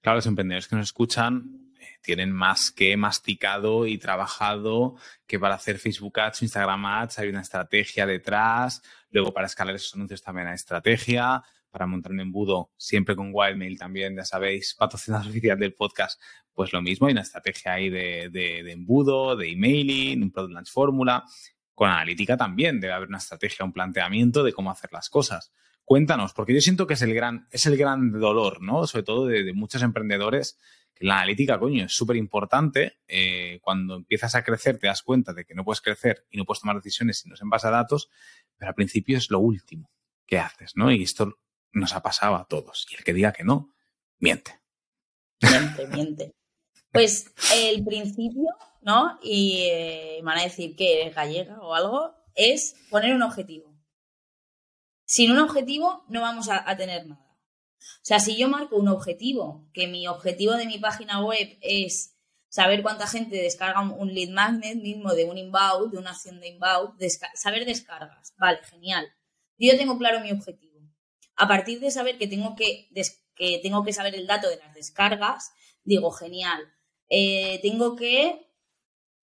claro, 0.00 0.16
los 0.16 0.26
emprendedores 0.26 0.66
que 0.66 0.76
nos 0.76 0.88
escuchan 0.88 1.72
eh, 1.78 1.98
tienen 2.02 2.32
más 2.32 2.72
que 2.72 2.96
masticado 2.96 3.86
y 3.86 3.98
trabajado 3.98 4.96
que 5.26 5.38
para 5.38 5.54
hacer 5.54 5.78
Facebook 5.78 6.18
Ads, 6.18 6.42
Instagram 6.42 6.84
Ads 6.84 7.20
hay 7.20 7.28
una 7.28 7.42
estrategia 7.42 8.06
detrás, 8.06 8.82
luego 9.10 9.32
para 9.32 9.46
escalar 9.46 9.74
esos 9.76 9.94
anuncios 9.94 10.22
también 10.22 10.48
hay 10.48 10.54
estrategia, 10.54 11.44
para 11.72 11.86
montar 11.86 12.12
un 12.12 12.20
embudo 12.20 12.70
siempre 12.76 13.16
con 13.16 13.30
Wildmail 13.32 13.78
también, 13.78 14.14
ya 14.14 14.24
sabéis, 14.24 14.74
patrocinador 14.78 15.28
oficial 15.28 15.58
del 15.58 15.74
podcast, 15.74 16.20
pues 16.54 16.72
lo 16.72 16.82
mismo, 16.82 17.06
hay 17.06 17.12
una 17.12 17.22
estrategia 17.22 17.72
ahí 17.72 17.88
de, 17.88 18.28
de, 18.30 18.70
embudo, 18.70 19.34
de 19.36 19.50
emailing, 19.50 20.22
un 20.22 20.30
Product 20.30 20.52
Launch 20.52 20.70
Fórmula. 20.70 21.24
Con 21.74 21.88
analítica 21.88 22.36
también 22.36 22.78
debe 22.78 22.92
haber 22.92 23.08
una 23.08 23.18
estrategia, 23.18 23.64
un 23.64 23.72
planteamiento 23.72 24.44
de 24.44 24.52
cómo 24.52 24.70
hacer 24.70 24.92
las 24.92 25.08
cosas. 25.08 25.50
Cuéntanos, 25.82 26.34
porque 26.34 26.54
yo 26.54 26.60
siento 26.60 26.86
que 26.86 26.94
es 26.94 27.02
el 27.02 27.14
gran, 27.14 27.48
es 27.50 27.64
el 27.64 27.78
gran 27.78 28.12
dolor, 28.12 28.62
¿no? 28.62 28.86
Sobre 28.86 29.02
todo 29.02 29.26
de, 29.26 29.42
de 29.42 29.52
muchos 29.54 29.82
emprendedores, 29.82 30.58
que 30.94 31.06
la 31.06 31.16
analítica, 31.16 31.58
coño, 31.58 31.86
es 31.86 31.92
súper 31.92 32.16
importante. 32.16 32.98
Eh, 33.08 33.58
cuando 33.62 33.96
empiezas 33.96 34.34
a 34.34 34.44
crecer 34.44 34.78
te 34.78 34.86
das 34.86 35.02
cuenta 35.02 35.32
de 35.32 35.46
que 35.46 35.54
no 35.54 35.64
puedes 35.64 35.80
crecer 35.80 36.26
y 36.30 36.36
no 36.36 36.44
puedes 36.44 36.60
tomar 36.60 36.76
decisiones 36.76 37.20
si 37.20 37.28
no 37.28 37.34
es 37.34 37.40
en 37.40 37.48
base 37.48 37.66
a 37.66 37.70
datos, 37.70 38.10
pero 38.56 38.68
al 38.68 38.74
principio 38.74 39.16
es 39.16 39.30
lo 39.30 39.38
último 39.38 39.90
que 40.26 40.38
haces, 40.38 40.76
¿no? 40.76 40.92
Y 40.92 41.02
esto 41.02 41.38
nos 41.72 41.94
ha 41.94 42.02
pasado 42.02 42.36
a 42.36 42.46
todos. 42.46 42.86
Y 42.90 42.96
el 42.96 43.04
que 43.04 43.12
diga 43.12 43.32
que 43.32 43.44
no, 43.44 43.74
miente. 44.18 44.60
Miente, 45.40 45.86
miente. 45.88 46.34
Pues 46.92 47.32
el 47.54 47.84
principio, 47.84 48.48
¿no? 48.82 49.18
Y 49.22 49.68
eh, 49.70 50.20
van 50.22 50.38
a 50.38 50.42
decir 50.42 50.76
que 50.76 51.00
eres 51.00 51.14
gallega 51.14 51.60
o 51.60 51.74
algo, 51.74 52.14
es 52.34 52.76
poner 52.90 53.14
un 53.14 53.22
objetivo. 53.22 53.72
Sin 55.04 55.30
un 55.30 55.38
objetivo 55.38 56.04
no 56.08 56.20
vamos 56.20 56.48
a, 56.50 56.76
tener 56.76 57.06
nada. 57.06 57.38
O 57.78 58.04
sea, 58.04 58.20
si 58.20 58.36
yo 58.36 58.48
marco 58.48 58.76
un 58.76 58.88
objetivo, 58.88 59.68
que 59.72 59.86
mi 59.86 60.06
objetivo 60.06 60.54
de 60.54 60.66
mi 60.66 60.78
página 60.78 61.24
web 61.24 61.58
es 61.60 62.16
saber 62.48 62.82
cuánta 62.82 63.06
gente 63.06 63.36
descarga 63.36 63.80
un 63.80 64.14
lead 64.14 64.30
magnet 64.30 64.76
mismo 64.76 65.12
de 65.14 65.24
un 65.24 65.38
inbound, 65.38 65.92
de 65.92 65.98
una 65.98 66.10
acción 66.10 66.40
de 66.40 66.48
inbound, 66.48 66.94
saber 67.34 67.64
descargas. 67.64 68.34
Vale, 68.38 68.58
genial. 68.64 69.06
Yo 69.58 69.76
tengo 69.76 69.98
claro 69.98 70.20
mi 70.20 70.30
objetivo. 70.32 70.71
A 71.42 71.48
partir 71.48 71.80
de 71.80 71.90
saber 71.90 72.18
que 72.18 72.28
tengo 72.28 72.54
que, 72.54 72.88
que 73.34 73.58
tengo 73.64 73.82
que 73.82 73.92
saber 73.92 74.14
el 74.14 74.28
dato 74.28 74.48
de 74.48 74.58
las 74.58 74.72
descargas, 74.76 75.50
digo, 75.82 76.12
genial, 76.12 76.72
eh, 77.08 77.58
tengo 77.62 77.96
que 77.96 78.46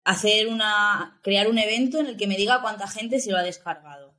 hacer 0.03 0.49
una, 0.49 1.21
crear 1.23 1.47
un 1.47 1.57
evento 1.57 1.99
en 1.99 2.07
el 2.07 2.17
que 2.17 2.27
me 2.27 2.35
diga 2.35 2.61
cuánta 2.61 2.89
gente 2.89 3.21
se 3.21 3.31
lo 3.31 3.37
ha 3.37 3.43
descargado. 3.43 4.13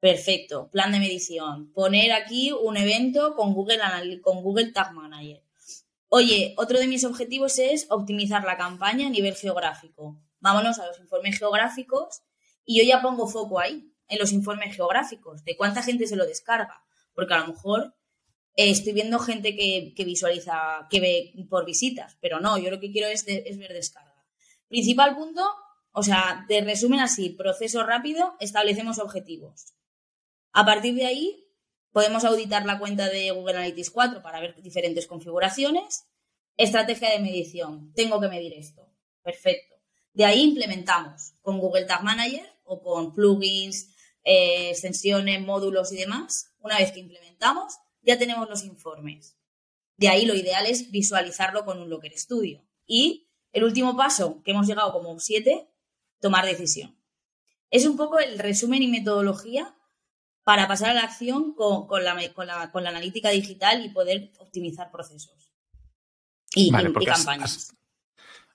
Perfecto, 0.00 0.68
plan 0.70 0.92
de 0.92 0.98
medición. 0.98 1.72
Poner 1.72 2.12
aquí 2.12 2.52
un 2.52 2.76
evento 2.76 3.34
con 3.36 3.54
Google, 3.54 3.80
con 4.20 4.42
Google 4.42 4.72
Tag 4.72 4.92
Manager. 4.92 5.42
Oye, 6.10 6.52
otro 6.58 6.78
de 6.78 6.88
mis 6.88 7.06
objetivos 7.06 7.58
es 7.58 7.86
optimizar 7.88 8.44
la 8.44 8.58
campaña 8.58 9.06
a 9.06 9.10
nivel 9.10 9.34
geográfico. 9.34 10.20
Vámonos 10.40 10.78
a 10.78 10.86
los 10.88 11.00
informes 11.00 11.38
geográficos 11.38 12.20
y 12.66 12.76
yo 12.76 12.84
ya 12.86 13.00
pongo 13.00 13.26
foco 13.26 13.60
ahí, 13.60 13.90
en 14.08 14.18
los 14.18 14.30
informes 14.32 14.76
geográficos, 14.76 15.42
de 15.42 15.56
cuánta 15.56 15.82
gente 15.82 16.06
se 16.06 16.16
lo 16.16 16.26
descarga. 16.26 16.84
Porque 17.14 17.34
a 17.34 17.38
lo 17.38 17.48
mejor 17.48 17.94
eh, 18.56 18.70
estoy 18.70 18.92
viendo 18.92 19.18
gente 19.18 19.56
que, 19.56 19.94
que, 19.96 20.04
visualiza, 20.04 20.86
que 20.90 21.00
ve 21.00 21.46
por 21.48 21.64
visitas, 21.64 22.16
pero 22.20 22.40
no, 22.40 22.56
yo 22.58 22.70
lo 22.70 22.80
que 22.80 22.92
quiero 22.92 23.08
es, 23.08 23.24
ver 23.24 23.72
descarga. 23.72 24.14
Principal 24.68 25.16
punto, 25.16 25.44
o 25.92 26.02
sea, 26.02 26.44
de 26.48 26.60
resumen 26.60 27.00
así, 27.00 27.30
proceso 27.30 27.84
rápido, 27.84 28.36
establecemos 28.40 28.98
objetivos. 28.98 29.74
A 30.52 30.64
partir 30.64 30.94
de 30.94 31.06
ahí, 31.06 31.48
podemos 31.92 32.24
auditar 32.24 32.64
la 32.64 32.78
cuenta 32.78 33.08
de 33.08 33.30
Google 33.30 33.56
Analytics 33.56 33.90
4 33.90 34.22
para 34.22 34.40
ver 34.40 34.60
diferentes 34.62 35.06
configuraciones. 35.06 36.04
Estrategia 36.56 37.10
de 37.10 37.18
medición, 37.18 37.92
tengo 37.94 38.20
que 38.20 38.28
medir 38.28 38.52
esto. 38.54 38.88
Perfecto. 39.22 39.74
De 40.12 40.24
ahí 40.24 40.42
implementamos 40.42 41.32
con 41.42 41.58
Google 41.58 41.86
Tag 41.86 42.04
Manager 42.04 42.46
o 42.64 42.80
con 42.80 43.12
plugins, 43.12 43.90
eh, 44.22 44.70
extensiones, 44.70 45.40
módulos 45.40 45.92
y 45.92 45.96
demás. 45.96 46.53
Una 46.64 46.78
vez 46.78 46.92
que 46.92 47.00
implementamos, 47.00 47.74
ya 48.00 48.18
tenemos 48.18 48.48
los 48.48 48.64
informes. 48.64 49.36
De 49.98 50.08
ahí 50.08 50.24
lo 50.24 50.34
ideal 50.34 50.64
es 50.64 50.90
visualizarlo 50.90 51.66
con 51.66 51.78
un 51.78 51.90
Locker 51.90 52.18
Studio. 52.18 52.64
Y 52.86 53.28
el 53.52 53.64
último 53.64 53.94
paso, 53.98 54.42
que 54.42 54.52
hemos 54.52 54.66
llegado 54.66 54.90
como 54.90 55.20
siete, 55.20 55.68
tomar 56.20 56.46
decisión. 56.46 56.96
Es 57.70 57.84
un 57.84 57.98
poco 57.98 58.18
el 58.18 58.38
resumen 58.38 58.82
y 58.82 58.88
metodología 58.88 59.76
para 60.42 60.66
pasar 60.66 60.90
a 60.90 60.94
la 60.94 61.02
acción 61.02 61.52
con, 61.52 61.86
con, 61.86 62.02
la, 62.02 62.16
con, 62.32 62.46
la, 62.46 62.72
con 62.72 62.82
la, 62.82 62.88
analítica 62.88 63.28
digital 63.28 63.84
y 63.84 63.90
poder 63.90 64.32
optimizar 64.38 64.90
procesos 64.90 65.52
y, 66.54 66.70
vale, 66.70 66.92
y, 66.98 67.02
y 67.02 67.06
campañas. 67.06 67.56
Has, 67.56 67.76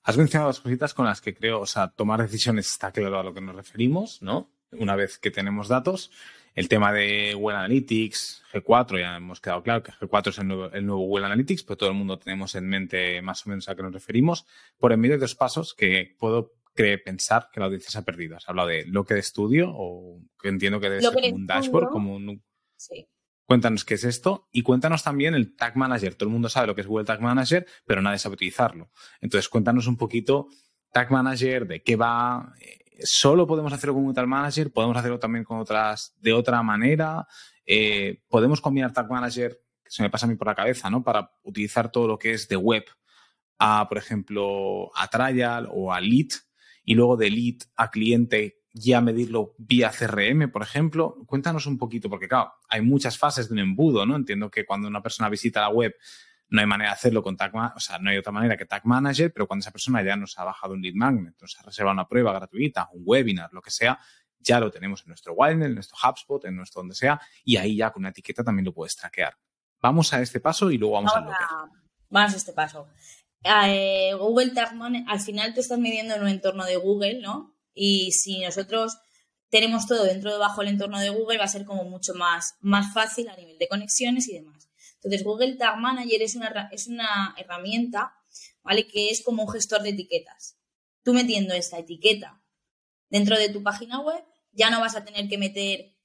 has, 0.02 0.18
mencionado 0.18 0.50
dos 0.50 0.62
cositas 0.62 0.96
con 0.96 1.06
las 1.06 1.22
que 1.22 1.36
creo, 1.36 1.62
o 1.62 1.68
sea, 1.68 1.90
tomar 1.90 2.24
decisiones 2.24 2.72
está 2.72 2.92
claro 2.92 3.20
a 3.20 3.24
lo 3.24 3.36
que 3.36 3.42
nos 3.42 3.56
referimos, 3.56 4.20
¿no? 4.24 4.50
Una 4.72 4.96
vez 4.96 5.20
que 5.20 5.30
tenemos 5.30 5.68
datos, 5.68 6.12
el 6.60 6.68
tema 6.68 6.92
de 6.92 7.36
Google 7.36 7.56
Analytics, 7.56 8.44
G4, 8.52 9.00
ya 9.00 9.16
hemos 9.16 9.40
quedado 9.40 9.64
claro 9.64 9.82
que 9.82 9.94
G4 9.94 10.28
es 10.28 10.40
el 10.40 10.48
nuevo, 10.50 10.70
el 10.70 10.86
nuevo 10.86 11.04
Google 11.04 11.28
Analytics, 11.28 11.64
pero 11.64 11.78
todo 11.78 11.90
el 11.90 11.96
mundo 11.96 12.20
tenemos 12.20 12.54
en 12.56 12.68
mente 12.68 13.22
más 13.22 13.48
o 13.48 13.50
menos 13.50 13.70
a 13.70 13.76
qué 13.76 13.82
nos 13.82 13.94
referimos. 13.94 14.46
Por 14.78 14.92
en 14.92 15.00
medio 15.00 15.16
de 15.16 15.22
dos 15.22 15.36
pasos 15.36 15.74
que 15.74 16.18
puedo 16.20 16.52
creer, 16.74 17.02
pensar 17.02 17.48
que 17.54 17.62
la 17.62 17.68
audiencia 17.68 17.90
se 17.90 17.98
ha 17.98 18.02
perdido. 18.02 18.36
Has 18.36 18.50
hablado 18.50 18.68
de 18.68 18.86
lo 18.88 19.06
que 19.06 19.14
de 19.14 19.22
estudio, 19.22 19.72
o 19.74 20.20
que 20.38 20.50
entiendo 20.50 20.82
que 20.82 20.90
debe 20.90 21.02
ser 21.02 21.14
como 21.14 21.36
un 21.38 21.48
dashboard, 21.48 21.90
como 21.92 22.16
un... 22.18 22.44
Sí. 22.76 23.08
Cuéntanos 23.46 23.86
qué 23.86 23.94
es 23.94 24.04
esto 24.04 24.50
y 24.52 24.62
cuéntanos 24.62 25.02
también 25.02 25.36
el 25.36 25.56
Tag 25.56 25.78
Manager. 25.78 26.16
Todo 26.16 26.28
el 26.28 26.34
mundo 26.34 26.50
sabe 26.50 26.68
lo 26.68 26.76
que 26.76 26.82
es 26.82 26.88
Google 26.88 27.06
Tag 27.06 27.22
Manager, 27.22 27.66
pero 27.86 28.02
nadie 28.02 28.20
sabe 28.20 28.34
utilizarlo. 28.34 28.92
Entonces, 29.22 29.48
cuéntanos 29.48 29.88
un 29.88 29.96
poquito 29.96 30.50
Tag 30.92 31.10
Manager, 31.10 31.66
de 31.68 31.82
qué 31.82 31.96
va, 31.96 32.54
solo 33.04 33.48
podemos 33.48 33.74
hacerlo 33.74 33.96
con 33.96 34.06
un 34.06 34.14
Tag 34.14 34.28
Manager, 34.28 34.72
podemos 34.72 34.98
hacerlo 34.98 35.20
también 35.20 35.44
con 35.44 35.60
otras 35.60 36.16
de 36.20 36.34
otra 36.34 36.62
manera, 36.64 37.28
eh, 37.66 38.22
podemos 38.28 38.62
combinar 38.62 38.94
Tag 38.94 39.10
Manager, 39.10 39.60
que 39.84 39.92
se 39.92 40.04
me 40.04 40.10
pasa 40.10 40.26
a 40.26 40.30
mí 40.30 40.36
por 40.36 40.48
la 40.48 40.56
cabeza, 40.56 40.90
¿no? 40.90 41.04
Para 41.04 41.32
utilizar 41.44 41.92
todo 41.92 42.08
lo 42.08 42.18
que 42.18 42.34
es 42.34 42.48
de 42.48 42.56
web 42.56 42.86
a, 43.58 43.88
por 43.88 43.98
ejemplo, 43.98 44.92
a 44.96 45.08
trial 45.08 45.68
o 45.72 45.94
a 45.94 46.00
lead 46.02 46.30
y 46.84 46.96
luego 46.96 47.18
de 47.18 47.30
lead 47.30 47.58
a 47.76 47.92
cliente 47.92 48.60
ya 48.74 49.02
medirlo 49.02 49.56
vía 49.58 49.92
CRM, 49.92 50.52
por 50.52 50.62
ejemplo. 50.62 51.18
Cuéntanos 51.26 51.66
un 51.66 51.78
poquito, 51.78 52.10
porque 52.10 52.28
claro, 52.28 52.54
hay 52.70 52.82
muchas 52.82 53.18
fases 53.18 53.50
de 53.50 53.54
un 53.54 53.60
embudo, 53.60 54.06
¿no? 54.06 54.16
Entiendo 54.16 54.50
que 54.50 54.66
cuando 54.66 54.88
una 54.88 55.02
persona 55.02 55.30
visita 55.30 55.62
la 55.62 55.70
web 55.70 55.96
no 56.50 56.62
hay 56.62 56.68
manera 56.68 56.90
de 56.90 56.96
hacerlo 56.96 57.22
con 57.22 57.38
Tag 57.38 57.54
Manager, 57.54 57.78
o 57.78 57.80
sea, 57.80 58.00
no 58.00 58.10
hay 58.10 58.18
otra 58.18 58.32
manera 58.32 58.58
que 58.58 58.66
Tag 58.66 58.86
Manager, 58.86 59.32
pero 59.32 59.48
cuando 59.48 59.62
esa 59.62 59.72
persona 59.72 60.04
ya 60.04 60.16
nos 60.16 60.38
ha 60.40 60.44
bajado 60.44 60.74
un 60.74 60.82
lead 60.82 60.96
magnet, 60.96 61.36
nos 61.40 61.60
ha 61.60 61.64
reservado 61.64 61.94
una 61.94 62.08
prueba 62.08 62.34
gratuita, 62.34 62.90
un 62.94 63.04
webinar, 63.06 63.50
lo 63.54 63.62
que 63.62 63.72
sea, 63.72 64.00
ya 64.40 64.60
lo 64.60 64.72
tenemos 64.72 65.02
en 65.02 65.10
nuestro 65.10 65.34
Wildmail, 65.34 65.72
en 65.72 65.76
nuestro 65.76 65.98
HubSpot, 66.04 66.44
en 66.46 66.56
nuestro 66.56 66.82
donde 66.82 66.96
sea, 66.96 67.22
y 67.44 67.58
ahí 67.58 67.78
ya 67.78 67.92
con 67.92 68.02
una 68.02 68.10
etiqueta 68.10 68.44
también 68.44 68.66
lo 68.66 68.74
puedes 68.74 68.96
traquear. 68.96 69.38
Vamos 69.82 70.14
a 70.14 70.22
este 70.22 70.40
paso 70.40 70.72
y 70.72 70.78
luego 70.78 70.96
vamos, 70.96 71.12
vamos 71.14 71.34
al 71.34 71.46
a, 71.46 71.72
Vamos 72.10 72.34
a 72.34 72.38
este 72.38 72.54
paso. 72.54 72.88
Eh, 73.44 74.14
Google 74.18 74.52
Tag 74.52 74.76
Manager, 74.76 75.08
al 75.08 75.20
final 75.20 75.54
te 75.54 75.62
estás 75.62 75.80
midiendo 75.80 76.16
en 76.16 76.22
un 76.22 76.28
entorno 76.28 76.66
de 76.66 76.78
Google, 76.78 77.22
¿no? 77.22 77.56
Y 77.74 78.12
si 78.12 78.42
nosotros 78.42 78.98
tenemos 79.50 79.88
todo 79.88 80.04
dentro 80.04 80.32
de 80.32 80.38
bajo 80.38 80.62
el 80.62 80.68
entorno 80.68 81.00
de 81.00 81.10
Google, 81.10 81.38
va 81.38 81.46
a 81.46 81.50
ser 81.50 81.66
como 81.66 81.84
mucho 81.84 82.14
más, 82.14 82.56
más 82.60 82.94
fácil 82.94 83.30
a 83.30 83.36
nivel 83.36 83.58
de 83.58 83.68
conexiones 83.68 84.28
y 84.28 84.34
demás. 84.34 84.69
Entonces, 85.02 85.24
Google 85.24 85.56
Tag 85.56 85.78
Manager 85.78 86.22
es 86.22 86.36
una, 86.36 86.70
es 86.72 86.88
una 86.88 87.34
herramienta, 87.38 88.14
¿vale? 88.64 88.86
Que 88.88 89.10
es 89.10 89.24
como 89.24 89.44
un 89.44 89.50
gestor 89.50 89.82
de 89.82 89.90
etiquetas. 89.90 90.58
Tú 91.04 91.14
metiendo 91.14 91.54
esta 91.54 91.80
etiqueta 91.80 92.42
dentro 93.10 93.38
de 93.38 93.50
tu 93.50 93.64
página 93.64 94.02
web, 94.02 94.24
ya 94.52 94.70
no 94.70 94.82
vas 94.82 94.96
a 94.96 95.06
tener 95.06 95.30
que 95.30 95.38
meter 95.38 95.96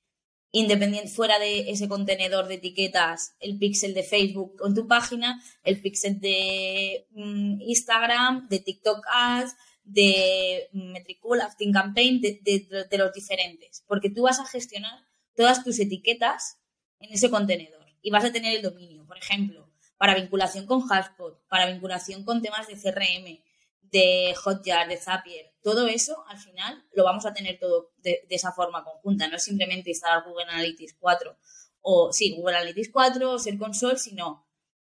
independiente 0.52 1.10
fuera 1.10 1.40
de 1.40 1.70
ese 1.70 1.88
contenedor 1.88 2.46
de 2.46 2.54
etiquetas 2.54 3.34
el 3.40 3.58
pixel 3.58 3.92
de 3.92 4.04
Facebook 4.04 4.56
con 4.56 4.72
tu 4.72 4.86
página, 4.86 5.42
el 5.64 5.80
pixel 5.80 6.20
de 6.20 7.08
mm, 7.10 7.60
Instagram, 7.62 8.48
de 8.48 8.60
TikTok 8.60 9.04
Ads, 9.12 9.56
de 9.82 10.68
Metricool, 10.72 11.40
Acting 11.40 11.72
Campaign, 11.72 12.20
de, 12.20 12.86
de 12.88 12.98
los 12.98 13.12
diferentes, 13.12 13.82
porque 13.88 14.10
tú 14.10 14.22
vas 14.22 14.38
a 14.38 14.46
gestionar 14.46 15.04
todas 15.34 15.64
tus 15.64 15.80
etiquetas 15.80 16.58
en 17.00 17.12
ese 17.12 17.28
contenedor 17.28 17.83
y 18.04 18.10
vas 18.10 18.24
a 18.24 18.32
tener 18.32 18.54
el 18.54 18.62
dominio, 18.62 19.04
por 19.06 19.16
ejemplo, 19.16 19.72
para 19.96 20.14
vinculación 20.14 20.66
con 20.66 20.82
HubSpot, 20.82 21.40
para 21.48 21.66
vinculación 21.66 22.22
con 22.22 22.42
temas 22.42 22.68
de 22.68 22.74
CRM, 22.74 23.42
de 23.80 24.34
Hotjar, 24.34 24.88
de 24.88 24.98
Zapier, 24.98 25.54
todo 25.62 25.88
eso 25.88 26.22
al 26.28 26.38
final 26.38 26.84
lo 26.92 27.02
vamos 27.02 27.24
a 27.24 27.32
tener 27.32 27.58
todo 27.58 27.92
de, 27.96 28.26
de, 28.28 28.34
esa 28.34 28.52
forma 28.52 28.84
conjunta, 28.84 29.26
no 29.26 29.36
es 29.36 29.44
simplemente 29.44 29.90
instalar 29.90 30.22
Google 30.24 30.44
Analytics 30.44 30.96
4 31.00 31.38
o 31.80 32.12
sí, 32.12 32.36
Google 32.36 32.56
Analytics 32.56 32.90
4 32.92 33.30
o 33.30 33.38
Ser 33.38 33.56
Console, 33.56 33.96
sino 33.96 34.46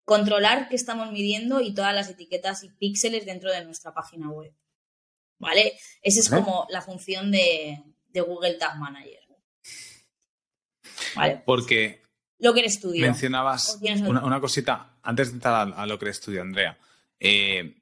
controlar 0.05 0.69
qué 0.69 0.75
estamos 0.75 1.11
midiendo 1.11 1.61
y 1.61 1.73
todas 1.73 1.95
las 1.95 2.09
etiquetas 2.09 2.63
y 2.63 2.69
píxeles 2.69 3.25
dentro 3.25 3.51
de 3.51 3.65
nuestra 3.65 3.93
página 3.93 4.29
web. 4.29 4.53
¿Vale? 5.39 5.79
Esa 6.01 6.19
es 6.19 6.29
como 6.29 6.67
la 6.69 6.81
función 6.81 7.31
de, 7.31 7.81
de 8.07 8.21
Google 8.21 8.55
Tag 8.55 8.77
Manager. 8.77 9.23
¿vale? 11.15 11.41
Porque 11.45 12.03
Locker 12.39 12.69
Studio. 12.69 13.01
mencionabas 13.01 13.75
¿O 13.75 13.79
tienes 13.79 14.01
una, 14.01 14.39
cosita, 14.39 14.97
antes 15.03 15.29
de 15.29 15.33
entrar 15.35 15.53
a, 15.53 15.81
a 15.81 15.85
lo 15.85 15.99
que 15.99 16.09
estudio, 16.09 16.41
Andrea. 16.41 16.77
eh, 17.19 17.75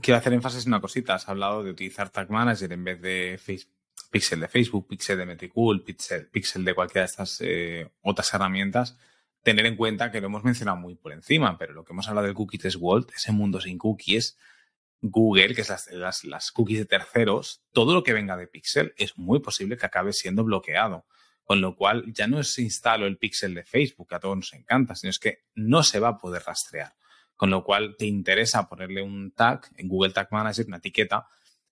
quiero 0.00 0.18
hacer 0.18 0.32
énfasis 0.32 0.64
en 0.64 0.70
una 0.70 0.80
cosita. 0.80 1.14
Has 1.14 1.28
hablado 1.28 1.62
de 1.62 1.70
utilizar 1.70 2.10
Tag 2.10 2.30
Manager 2.30 2.72
en 2.72 2.84
vez 2.84 3.00
de 3.00 3.40
Pixel 4.10 4.40
de 4.40 4.48
Facebook, 4.48 4.88
Pixel 4.88 5.18
de 5.18 5.26
Metricool, 5.26 5.82
Pixel, 5.82 6.26
Pixel 6.28 6.64
de 6.64 6.74
cualquiera 6.74 7.02
de 7.02 7.10
estas 7.10 7.40
eh, 7.40 7.90
otras 8.02 8.32
herramientas. 8.32 8.96
Tener 9.42 9.66
en 9.66 9.76
cuenta 9.76 10.10
que 10.10 10.20
lo 10.20 10.28
hemos 10.28 10.44
mencionado 10.44 10.76
muy 10.76 10.94
por 10.94 11.12
encima, 11.12 11.58
pero 11.58 11.72
lo 11.72 11.84
que 11.84 11.92
hemos 11.92 12.08
hablado 12.08 12.26
del 12.26 12.36
Cookies 12.36 12.76
World, 12.76 13.08
ese 13.14 13.32
mundo 13.32 13.60
sin 13.60 13.76
cookies, 13.76 14.38
Google, 15.00 15.54
que 15.54 15.62
es 15.62 15.68
las, 15.68 15.90
las, 15.90 16.24
las 16.24 16.52
cookies 16.52 16.78
de 16.78 16.84
terceros, 16.84 17.62
todo 17.72 17.92
lo 17.92 18.04
que 18.04 18.12
venga 18.12 18.36
de 18.36 18.46
Pixel 18.46 18.94
es 18.96 19.18
muy 19.18 19.40
posible 19.40 19.76
que 19.76 19.84
acabe 19.84 20.12
siendo 20.12 20.44
bloqueado. 20.44 21.06
Con 21.44 21.60
lo 21.60 21.76
cual 21.76 22.04
ya 22.12 22.26
no 22.26 22.40
es 22.40 22.58
instalo 22.58 23.06
el 23.06 23.18
Pixel 23.18 23.54
de 23.54 23.64
Facebook, 23.64 24.14
a 24.14 24.20
todos 24.20 24.36
nos 24.36 24.52
encanta, 24.52 24.94
sino 24.94 25.10
es 25.10 25.18
que 25.18 25.44
no 25.54 25.82
se 25.82 25.98
va 26.00 26.08
a 26.08 26.18
poder 26.18 26.42
rastrear. 26.46 26.94
Con 27.36 27.50
lo 27.50 27.64
cual 27.64 27.96
te 27.98 28.06
interesa 28.06 28.68
ponerle 28.68 29.02
un 29.02 29.32
tag 29.32 29.68
en 29.76 29.88
Google 29.88 30.12
Tag 30.12 30.28
Manager, 30.30 30.66
una 30.66 30.76
etiqueta, 30.76 31.26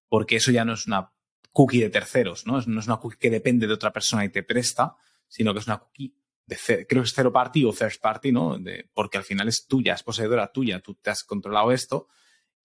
porque 0.08 0.36
eso 0.36 0.50
ya 0.50 0.64
no 0.64 0.74
es 0.74 0.86
una 0.86 1.12
cookie 1.52 1.80
de 1.80 1.90
terceros, 1.90 2.46
¿no? 2.46 2.60
No 2.66 2.80
es 2.80 2.86
una 2.86 2.96
cookie 2.96 3.18
que 3.18 3.30
depende 3.30 3.66
de 3.66 3.74
otra 3.74 3.92
persona 3.92 4.24
y 4.24 4.28
te 4.28 4.42
presta, 4.42 4.96
sino 5.28 5.52
que 5.52 5.60
es 5.60 5.66
una 5.66 5.78
cookie 5.78 6.16
de 6.46 6.86
creo 6.86 7.02
que 7.02 7.06
es 7.06 7.14
zero 7.14 7.32
party 7.32 7.64
o 7.64 7.72
first 7.72 8.02
party, 8.02 8.32
¿no? 8.32 8.58
Porque 8.92 9.18
al 9.18 9.24
final 9.24 9.48
es 9.48 9.66
tuya, 9.66 9.94
es 9.94 10.02
poseedora 10.02 10.50
tuya, 10.50 10.80
tú 10.80 10.94
te 10.96 11.10
has 11.10 11.22
controlado 11.22 11.70
esto 11.70 12.08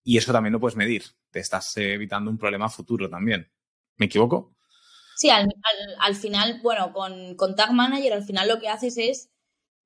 y 0.03 0.17
eso 0.17 0.31
también 0.31 0.53
lo 0.53 0.59
puedes 0.59 0.75
medir. 0.75 1.03
Te 1.29 1.39
estás 1.39 1.77
evitando 1.77 2.31
un 2.31 2.37
problema 2.37 2.69
futuro 2.69 3.09
también. 3.09 3.51
¿Me 3.97 4.07
equivoco? 4.07 4.55
Sí, 5.15 5.29
al, 5.29 5.43
al- 5.45 5.95
al 5.99 6.15
final, 6.15 6.59
bueno, 6.61 6.91
con, 6.93 7.35
con 7.35 7.55
Tag 7.55 7.71
Manager 7.73 8.13
al 8.13 8.23
final 8.25 8.47
lo 8.47 8.59
que 8.59 8.69
haces 8.69 8.97
es 8.97 9.29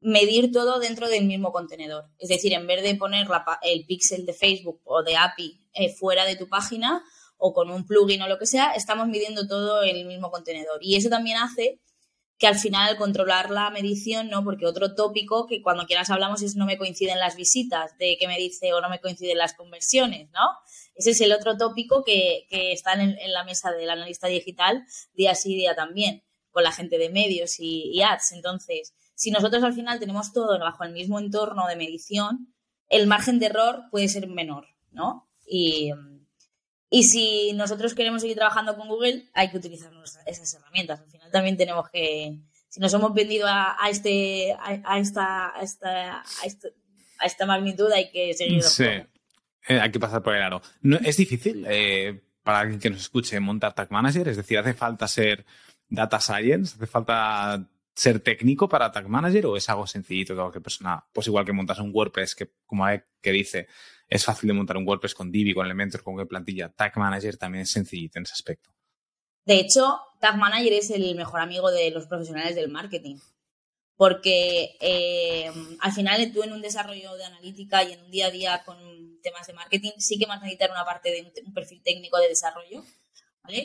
medir 0.02 0.52
todo 0.52 0.80
dentro 0.80 1.10
del 1.10 1.26
mismo 1.26 1.52
contenedor. 1.52 2.06
Es 2.20 2.30
decir, 2.30 2.54
en 2.54 2.68
vez 2.68 2.84
de 2.84 2.96
poner 2.96 3.28
la 3.30 3.46
el 3.64 3.86
pixel 3.86 4.26
de 4.26 4.34
Facebook 4.34 4.82
o 4.86 5.04
de 5.04 5.18
API 5.18 5.62
eh, 5.74 5.94
fuera 5.94 6.26
de 6.26 6.36
tu 6.36 6.48
página 6.50 7.04
o 7.38 7.54
con 7.54 7.70
un 7.72 7.86
plugin 7.86 8.22
o 8.24 8.28
lo 8.28 8.38
que 8.40 8.46
sea, 8.48 8.74
estamos 8.74 9.08
midiendo 9.08 9.48
todo 9.48 9.84
en 9.84 9.96
el 9.98 10.06
mismo 10.08 10.32
contenedor. 10.32 10.80
Y 10.82 10.96
eso 10.96 11.10
también 11.10 11.38
hace 11.38 11.80
que 12.40 12.48
al 12.48 12.56
final 12.56 12.96
controlar 12.96 13.52
la 13.52 13.70
medición, 13.70 14.30
¿no? 14.30 14.46
Porque 14.46 14.66
otro 14.66 14.96
tópico 14.96 15.46
que 15.46 15.62
cuando 15.62 15.86
quieras 15.86 16.10
hablamos 16.10 16.42
es 16.42 16.56
no 16.56 16.66
me 16.66 16.78
coinciden 16.78 17.20
las 17.20 17.36
visitas, 17.36 17.98
de 17.98 18.18
que 18.18 18.28
me 18.28 18.38
dice 18.38 18.74
o 18.74 18.80
no 18.80 18.90
me 18.90 19.02
coinciden 19.02 19.38
las 19.38 19.54
conversiones, 19.54 20.30
¿no? 20.32 20.48
Ese 20.96 21.12
es 21.12 21.22
el 21.22 21.34
otro 21.34 21.58
tópico 21.58 22.04
que, 22.06 22.48
que 22.50 22.72
está 22.72 22.94
en, 22.94 23.18
la 23.34 23.44
mesa 23.44 23.72
del 23.72 23.90
analista 23.90 24.28
digital 24.28 24.86
día 25.14 25.36
sí 25.36 25.54
día 25.54 25.76
también, 25.76 26.24
con 26.52 26.64
la 26.64 26.72
gente 26.72 26.98
de 26.98 27.10
medios 27.10 27.60
y, 27.60 27.92
y 27.92 28.02
ads. 28.04 28.32
Entonces, 28.32 28.94
si 29.16 29.32
nosotros 29.32 29.62
al 29.64 29.74
final 29.74 30.00
tenemos 30.00 30.32
todo 30.32 30.58
bajo 30.60 30.86
el 30.86 30.94
mismo 30.94 31.20
entorno 31.20 31.68
de 31.68 31.76
medición, 31.76 32.56
el 32.88 33.06
margen 33.06 33.40
de 33.40 33.48
error 33.48 33.84
puede 33.92 34.08
ser 34.08 34.28
menor, 34.28 34.66
¿no? 34.92 35.30
Y, 35.46 35.92
y 36.90 37.04
si 37.04 37.54
nosotros 37.54 37.94
queremos 37.94 38.22
seguir 38.22 38.38
trabajando 38.38 38.76
con 38.76 38.88
Google, 38.88 39.26
hay 39.34 39.50
que 39.52 39.58
utilizar 39.58 39.92
esas 40.26 40.54
herramientas. 40.54 41.00
Al 41.02 41.10
final 41.10 41.32
también 41.32 41.58
tenemos 41.58 41.90
que, 41.90 42.40
si 42.68 42.80
nos 42.80 42.94
hemos 42.94 43.14
vendido 43.14 43.48
a, 43.48 43.78
a 43.80 43.90
este, 43.90 44.54
a, 44.54 44.82
a 44.84 45.00
esta, 45.00 45.56
a, 45.56 45.62
esta, 45.62 46.22
a, 46.22 46.46
esta, 46.46 46.68
a 47.20 47.26
esta 47.26 47.46
magnitud, 47.46 47.92
hay 47.92 48.10
que 48.10 48.34
seguir. 48.34 48.64
Sí. 48.64 48.86
Eh, 48.86 49.80
hay 49.80 49.92
que 49.92 50.00
pasar 50.00 50.24
por 50.24 50.36
el 50.36 50.42
aro. 50.42 50.62
No, 50.82 50.98
¿Es 50.98 51.18
difícil 51.18 51.66
eh, 51.70 52.22
para 52.44 52.60
alguien 52.60 52.80
que 52.80 52.90
nos 52.90 53.02
escuche 53.02 53.40
montar 53.40 53.74
Tag 53.74 53.92
Manager? 53.92 54.28
Es 54.28 54.38
decir, 54.38 54.58
¿hace 54.58 54.74
falta 54.74 55.08
ser 55.08 55.46
data 55.90 56.20
science? 56.20 56.76
¿Hace 56.76 56.88
falta 56.88 57.68
ser 58.00 58.22
técnico 58.22 58.70
para 58.70 58.92
Tag 58.92 59.10
Manager 59.10 59.48
o 59.48 59.58
es 59.58 59.68
algo 59.68 59.86
sencillito 59.86 60.34
que 60.34 60.40
cualquier 60.40 60.64
persona, 60.64 61.06
pues 61.12 61.28
igual 61.28 61.44
que 61.44 61.52
montas 61.52 61.80
un 61.80 61.92
WordPress, 61.94 62.34
que 62.34 62.54
como 62.66 62.86
que 63.22 63.32
dice, 63.32 63.68
es 64.08 64.24
fácil 64.24 64.48
de 64.48 64.54
montar 64.54 64.78
un 64.78 64.88
WordPress 64.88 65.14
con 65.14 65.30
Divi, 65.30 65.54
con 65.54 65.66
Elementor, 65.66 66.02
con 66.02 66.16
web 66.16 66.28
plantilla, 66.28 66.70
Tag 66.70 66.98
Manager 66.98 67.36
también 67.36 67.64
es 67.64 67.72
sencillito 67.72 68.18
en 68.18 68.24
ese 68.24 68.34
aspecto. 68.34 68.70
De 69.44 69.56
hecho, 69.56 70.00
Tag 70.22 70.38
Manager 70.38 70.72
es 70.74 70.92
el 70.92 71.14
mejor 71.16 71.42
amigo 71.42 71.72
de 71.72 71.92
los 71.92 72.08
profesionales 72.08 72.56
del 72.56 72.70
marketing. 72.70 73.18
Porque 73.98 74.78
eh, 74.80 75.52
al 75.82 75.92
final 75.92 76.32
tú 76.32 76.42
en 76.44 76.54
un 76.54 76.62
desarrollo 76.62 77.18
de 77.18 77.26
analítica 77.26 77.84
y 77.84 77.92
en 77.92 78.02
un 78.02 78.12
día 78.12 78.28
a 78.28 78.32
día 78.32 78.64
con 78.64 78.78
temas 79.22 79.46
de 79.46 79.52
marketing 79.52 79.92
sí 79.98 80.18
que 80.18 80.26
vas 80.26 80.38
a 80.38 80.44
necesitar 80.44 80.72
una 80.72 80.86
parte 80.86 81.12
de 81.12 81.44
un 81.46 81.54
perfil 81.54 81.82
técnico 81.84 82.18
de 82.18 82.30
desarrollo, 82.30 82.86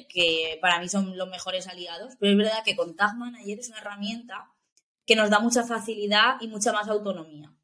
Que 0.09 0.59
para 0.61 0.81
mí 0.81 0.88
son 0.88 1.16
los 1.16 1.29
mejores 1.29 1.66
aliados. 1.66 2.14
Pero 2.18 2.33
es 2.33 2.38
verdad 2.38 2.64
que 2.64 2.77
con 2.77 2.97
Tag 2.97 3.16
Manager 3.16 3.59
es 3.59 3.68
una 3.68 3.79
herramienta 3.79 4.51
que 5.07 5.16
nos 5.16 5.31
da 5.31 5.38
mucha 5.40 5.64
facilidad 5.64 6.37
y 6.40 6.49
mucha 6.49 6.73
más 6.73 6.88
autonomía. 6.88 7.55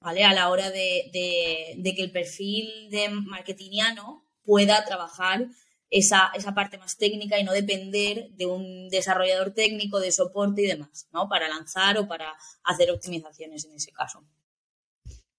¿Vale? 0.00 0.24
A 0.24 0.32
la 0.32 0.48
hora 0.48 0.70
de 0.70 1.10
que 1.12 2.02
el 2.02 2.10
perfil 2.10 2.90
de 2.90 3.08
marketingiano 3.08 4.26
pueda 4.44 4.84
trabajar 4.84 5.46
esa, 5.92 6.32
esa 6.34 6.54
parte 6.54 6.78
más 6.78 6.96
técnica 6.96 7.38
y 7.38 7.44
no 7.44 7.52
depender 7.52 8.30
de 8.30 8.46
un 8.46 8.88
desarrollador 8.88 9.52
técnico 9.52 10.00
de 10.00 10.10
soporte 10.10 10.62
y 10.62 10.66
demás, 10.66 11.06
¿no? 11.12 11.28
Para 11.28 11.48
lanzar 11.48 11.98
o 11.98 12.08
para 12.08 12.34
hacer 12.64 12.90
optimizaciones 12.90 13.66
en 13.66 13.74
ese 13.74 13.92
caso. 13.92 14.24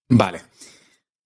Vale. 0.07 0.43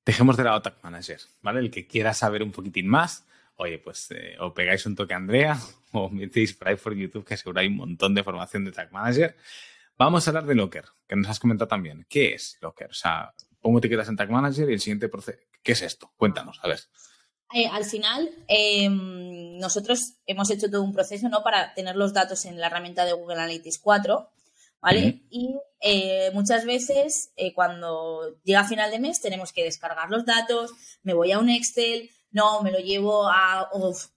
Dejemos 0.06 0.38
de 0.38 0.46
lado 0.46 0.62
Tag 0.62 0.78
Manager, 0.82 1.20
¿vale? 1.41 1.60
El 1.60 1.70
que 1.70 1.86
quiera 1.88 2.13
saber 2.13 2.41
un 2.41 2.54
poquitín 2.54 2.88
más, 2.88 3.26
oye, 3.58 3.80
pues 3.80 4.10
eh, 4.12 4.36
o 4.39 4.54
pegáis 4.54 4.86
un 4.86 4.96
toque 4.96 5.13
a 5.13 5.17
Andrea 5.17 5.60
o 5.91 6.10
metéis 6.10 6.54
por 6.54 6.70
ahí 6.70 6.76
por 6.76 6.96
YouTube, 6.96 7.26
que 7.26 7.38
seguro 7.38 7.60
hay 7.60 7.67
un 7.67 7.78
montón 7.78 8.15
de 8.15 8.24
formación 8.24 8.65
de 8.65 8.72
Tag 8.72 8.91
Manager. 8.91 9.36
Vamos 9.98 10.28
a 10.28 10.30
hablar 10.30 10.46
de 10.46 10.56
Locker, 10.56 10.86
que 11.08 11.15
nos 11.15 11.28
has 11.28 11.39
comentado 11.39 11.67
también. 11.67 12.06
¿Qué 12.08 12.34
es 12.34 12.58
Locker? 12.62 12.89
O 12.91 12.93
sea, 12.93 13.34
pongo 13.60 13.80
etiquetas 13.80 14.08
en 14.10 14.15
Tag 14.15 14.30
Manager 14.30 14.70
y 14.70 14.74
el 14.74 14.80
siguiente 14.80 15.10
proceso. 15.10 15.39
¿Qué 15.63 15.72
es 15.72 15.82
esto? 15.82 16.12
Cuéntanos, 16.15 16.60
a 16.63 16.67
ver. 16.67 16.80
Eh, 17.54 17.67
al 17.67 17.86
final, 17.86 18.30
eh, 18.48 18.89
nosotros 18.89 20.15
hemos 20.26 20.50
hecho 20.52 20.70
todo 20.70 20.84
un 20.84 20.93
proceso 20.93 21.30
¿no? 21.30 21.43
para 21.43 21.74
tener 21.74 21.96
los 21.96 22.13
datos 22.13 22.46
en 22.46 22.60
la 22.60 22.67
herramienta 22.67 23.06
de 23.06 23.13
Google 23.13 23.36
Analytics 23.36 23.80
4, 23.80 24.30
¿vale? 24.82 25.22
Y 25.30 25.56
eh, 25.80 26.32
muchas 26.34 26.65
veces, 26.65 27.32
eh, 27.36 27.54
cuando 27.54 28.38
llega 28.43 28.62
a 28.62 28.67
final 28.67 28.91
de 28.91 29.00
mes, 29.00 29.22
tenemos 29.22 29.54
que 29.54 29.63
descargar 29.63 30.10
los 30.10 30.26
datos, 30.26 30.72
me 31.04 31.13
voy 31.13 31.32
a 31.32 31.39
un 31.39 31.50
Excel, 31.50 32.10
no, 32.38 32.62
me 32.62 32.71
lo 32.71 32.80
llevo 32.80 33.28
a, 33.28 33.67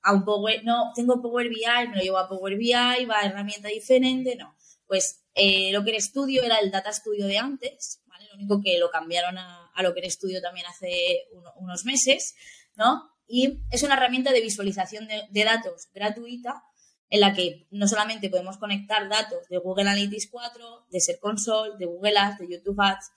a 0.02 0.12
un 0.12 0.24
Power, 0.24 0.62
no, 0.64 0.92
tengo 0.94 1.20
Power 1.22 1.48
BI, 1.48 1.88
me 1.90 1.96
lo 1.96 2.02
llevo 2.02 2.18
a 2.18 2.28
Power 2.28 2.56
BI, 2.56 2.72
va 3.06 3.18
a 3.20 3.26
herramienta 3.26 3.68
diferente, 3.68 4.36
no. 4.36 4.54
Pues 4.86 5.04
eh, 5.34 5.70
Locker 5.72 6.00
Studio 6.00 6.42
era 6.42 6.56
el 6.58 6.70
Data 6.70 6.92
Studio 6.92 7.26
de 7.26 7.38
antes, 7.38 8.02
¿vale? 8.06 8.26
Lo 8.28 8.34
único 8.34 8.60
que 8.62 8.78
lo 8.78 8.90
cambiaron 8.90 9.38
a, 9.38 9.70
a 9.74 9.82
Locker 9.82 10.10
Studio 10.10 10.40
también 10.40 10.66
hace 10.66 11.26
uno- 11.32 11.52
unos 11.56 11.84
meses, 11.84 12.34
¿no? 12.76 13.08
Y 13.26 13.60
es 13.70 13.82
una 13.84 13.94
herramienta 13.94 14.32
de 14.32 14.40
visualización 14.40 15.06
de, 15.06 15.22
de 15.30 15.44
datos 15.44 15.88
gratuita 15.94 16.64
en 17.12 17.20
la 17.20 17.32
que 17.32 17.66
no 17.70 17.86
solamente 17.88 18.28
podemos 18.30 18.56
conectar 18.58 19.08
datos 19.08 19.48
de 19.48 19.58
Google 19.58 19.84
Analytics 19.88 20.28
4, 20.30 20.86
de 20.90 21.00
Ser 21.00 21.18
Console, 21.20 21.72
de 21.78 21.86
Google 21.86 22.18
Ads, 22.18 22.38
de 22.38 22.48
YouTube 22.50 22.80
Ads, 22.80 23.10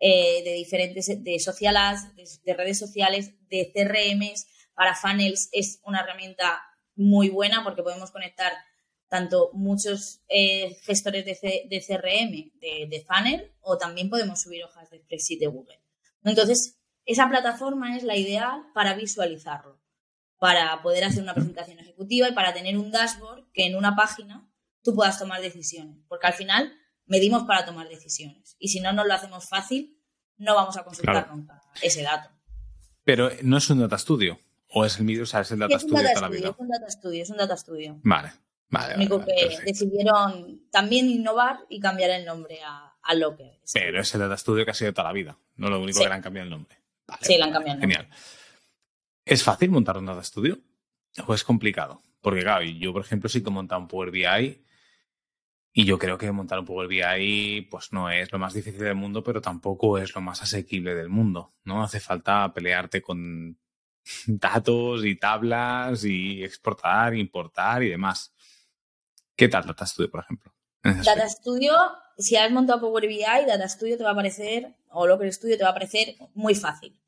eh, 0.00 0.42
de 0.44 0.52
diferentes, 0.52 1.22
de 1.22 1.38
social 1.38 1.76
de, 2.14 2.28
de 2.44 2.54
redes 2.54 2.78
sociales, 2.78 3.32
de 3.48 3.72
CRMs, 3.72 4.46
para 4.74 4.94
funnels 4.94 5.48
es 5.52 5.80
una 5.84 6.00
herramienta 6.00 6.62
muy 6.94 7.28
buena 7.30 7.64
porque 7.64 7.82
podemos 7.82 8.10
conectar 8.10 8.52
tanto 9.08 9.50
muchos 9.54 10.20
eh, 10.28 10.76
gestores 10.82 11.24
de 11.24 11.84
CRM, 11.86 12.58
de, 12.60 12.86
de 12.88 13.04
funnel, 13.06 13.52
o 13.60 13.78
también 13.78 14.10
podemos 14.10 14.40
subir 14.40 14.62
hojas 14.64 14.90
de 14.90 14.98
spreadsheet 14.98 15.40
de 15.40 15.46
Google. 15.46 15.80
Entonces, 16.24 16.78
esa 17.06 17.28
plataforma 17.28 17.96
es 17.96 18.02
la 18.02 18.16
ideal 18.16 18.66
para 18.74 18.94
visualizarlo, 18.94 19.80
para 20.38 20.82
poder 20.82 21.04
hacer 21.04 21.22
una 21.22 21.34
presentación 21.34 21.78
ejecutiva 21.78 22.28
y 22.28 22.34
para 22.34 22.52
tener 22.52 22.76
un 22.76 22.90
dashboard 22.90 23.50
que 23.52 23.66
en 23.66 23.76
una 23.76 23.96
página 23.96 24.46
tú 24.82 24.94
puedas 24.94 25.18
tomar 25.18 25.40
decisiones, 25.40 25.96
porque 26.06 26.26
al 26.26 26.34
final 26.34 26.72
medimos 27.08 27.42
para 27.44 27.64
tomar 27.64 27.88
decisiones 27.88 28.56
y 28.58 28.68
si 28.68 28.80
no 28.80 28.92
nos 28.92 29.06
lo 29.06 29.14
hacemos 29.14 29.48
fácil, 29.48 29.98
no 30.36 30.54
vamos 30.54 30.76
a 30.76 30.84
consultar 30.84 31.24
Claro. 31.24 31.36
nunca 31.36 31.60
ese 31.82 32.02
dato. 32.02 32.30
Pero 33.04 33.30
no 33.42 33.56
es 33.58 33.68
un 33.70 33.80
Data 33.80 33.98
Studio. 33.98 34.38
O 34.70 34.84
es 34.84 34.98
el 34.98 35.04
mismo, 35.06 35.22
o 35.22 35.26
sea, 35.26 35.40
es 35.40 35.50
el 35.50 35.58
Data 35.60 35.76
es 35.76 35.82
Studio 35.82 35.96
data 36.02 36.14
toda 36.14 36.28
la 36.28 36.36
vida. 36.36 36.48
es 36.50 36.54
un 36.58 36.68
data 36.68 36.90
studio, 36.90 37.22
es 37.22 37.30
un 37.30 37.36
data 37.38 37.56
studio. 37.56 37.98
Vale, 38.02 38.32
vale. 38.68 38.90
Lo 38.92 38.96
único 38.98 39.18
vale, 39.20 39.32
que 39.34 39.42
perfecto. 39.46 39.64
decidieron 39.66 40.62
también 40.70 41.08
innovar 41.08 41.60
y 41.70 41.80
cambiar 41.80 42.10
el 42.10 42.26
nombre 42.26 42.60
a, 42.62 42.92
a 43.02 43.14
Locker. 43.14 43.58
Pero 43.72 44.00
es 44.02 44.14
el 44.14 44.20
Data 44.20 44.36
Studio 44.36 44.66
que 44.66 44.70
ha 44.72 44.74
sido 44.74 44.92
toda 44.92 45.08
la 45.08 45.14
vida. 45.14 45.38
No 45.56 45.70
lo 45.70 45.80
único 45.80 45.96
Sí. 45.98 46.04
que 46.04 46.08
le 46.10 46.14
han 46.16 46.20
cambiado 46.22 46.44
el 46.44 46.50
nombre. 46.50 46.76
Vale, 47.06 47.20
Sí, 47.24 47.36
le 47.38 47.44
han 47.44 47.52
cambiado 47.52 47.76
el 47.78 47.80
nombre. 47.80 47.96
Genial. 47.96 48.18
¿Es 49.24 49.42
fácil 49.42 49.70
montar 49.70 49.96
un 49.96 50.04
Data 50.06 50.22
Studio? 50.22 50.58
¿O 51.26 51.32
es 51.34 51.44
complicado? 51.44 52.02
Porque, 52.20 52.42
claro, 52.42 52.62
yo, 52.64 52.92
por 52.92 53.00
ejemplo, 53.02 53.30
sí 53.30 53.42
que 53.42 53.48
he 53.48 53.52
montado 53.52 53.80
un 53.80 53.88
Power 53.88 54.10
BI 54.10 54.62
y 55.72 55.84
yo 55.84 55.98
creo 55.98 56.18
que 56.18 56.32
montar 56.32 56.58
un 56.58 56.64
Power 56.64 56.88
BI 56.88 57.68
pues 57.70 57.92
no 57.92 58.10
es 58.10 58.32
lo 58.32 58.38
más 58.38 58.54
difícil 58.54 58.80
del 58.80 58.94
mundo, 58.94 59.22
pero 59.22 59.40
tampoco 59.40 59.98
es 59.98 60.14
lo 60.14 60.20
más 60.20 60.42
asequible 60.42 60.94
del 60.94 61.08
mundo, 61.08 61.54
¿no? 61.64 61.82
Hace 61.82 62.00
falta 62.00 62.52
pelearte 62.52 63.02
con 63.02 63.58
datos 64.26 65.04
y 65.04 65.16
tablas 65.16 66.04
y 66.04 66.42
exportar, 66.42 67.14
importar 67.14 67.82
y 67.82 67.90
demás. 67.90 68.34
¿Qué 69.36 69.48
tal 69.48 69.66
Data 69.66 69.86
Studio, 69.86 70.10
por 70.10 70.20
ejemplo? 70.20 70.52
Data 70.82 71.28
Studio, 71.28 71.74
si 72.16 72.36
has 72.36 72.50
montado 72.50 72.80
Power 72.80 73.06
BI, 73.06 73.22
Data 73.46 73.68
Studio 73.68 73.96
te 73.96 74.04
va 74.04 74.10
a 74.10 74.16
parecer, 74.16 74.74
o 74.90 75.06
Locker 75.06 75.32
Studio 75.32 75.56
te 75.56 75.64
va 75.64 75.70
a 75.70 75.74
parecer 75.74 76.16
muy 76.34 76.54
fácil. 76.54 76.98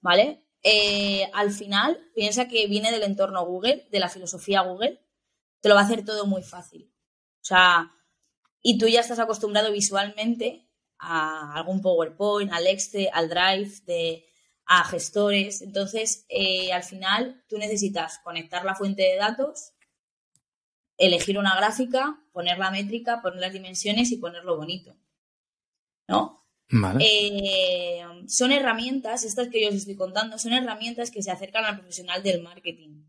¿Vale? 0.00 0.46
Eh, 0.62 1.28
al 1.34 1.50
final, 1.50 1.98
piensa 2.14 2.48
que 2.48 2.66
viene 2.66 2.90
del 2.90 3.02
entorno 3.02 3.44
Google, 3.44 3.86
de 3.90 3.98
la 3.98 4.08
filosofía 4.08 4.62
Google, 4.62 5.00
te 5.60 5.68
lo 5.68 5.74
va 5.74 5.82
a 5.82 5.84
hacer 5.84 6.04
todo 6.04 6.24
muy 6.26 6.42
fácil. 6.42 6.93
O 7.44 7.46
sea, 7.46 7.92
y 8.62 8.78
tú 8.78 8.88
ya 8.88 9.00
estás 9.00 9.18
acostumbrado 9.18 9.70
visualmente 9.70 10.66
a 10.98 11.52
algún 11.54 11.82
PowerPoint, 11.82 12.50
al 12.50 12.66
Excel, 12.66 13.10
al 13.12 13.28
Drive, 13.28 13.82
de, 13.84 14.24
a 14.64 14.82
gestores. 14.84 15.60
Entonces, 15.60 16.24
eh, 16.30 16.72
al 16.72 16.84
final, 16.84 17.44
tú 17.46 17.58
necesitas 17.58 18.18
conectar 18.24 18.64
la 18.64 18.74
fuente 18.74 19.02
de 19.02 19.16
datos, 19.16 19.74
elegir 20.96 21.36
una 21.36 21.54
gráfica, 21.54 22.18
poner 22.32 22.58
la 22.58 22.70
métrica, 22.70 23.20
poner 23.20 23.40
las 23.40 23.52
dimensiones 23.52 24.10
y 24.10 24.16
ponerlo 24.16 24.56
bonito. 24.56 24.96
¿No? 26.08 26.46
Eh, 26.98 28.02
son 28.26 28.52
herramientas, 28.52 29.24
estas 29.24 29.48
que 29.48 29.62
yo 29.62 29.68
os 29.68 29.74
estoy 29.74 29.96
contando, 29.96 30.38
son 30.38 30.54
herramientas 30.54 31.10
que 31.10 31.22
se 31.22 31.30
acercan 31.30 31.66
al 31.66 31.76
profesional 31.76 32.22
del 32.22 32.42
marketing. 32.42 33.04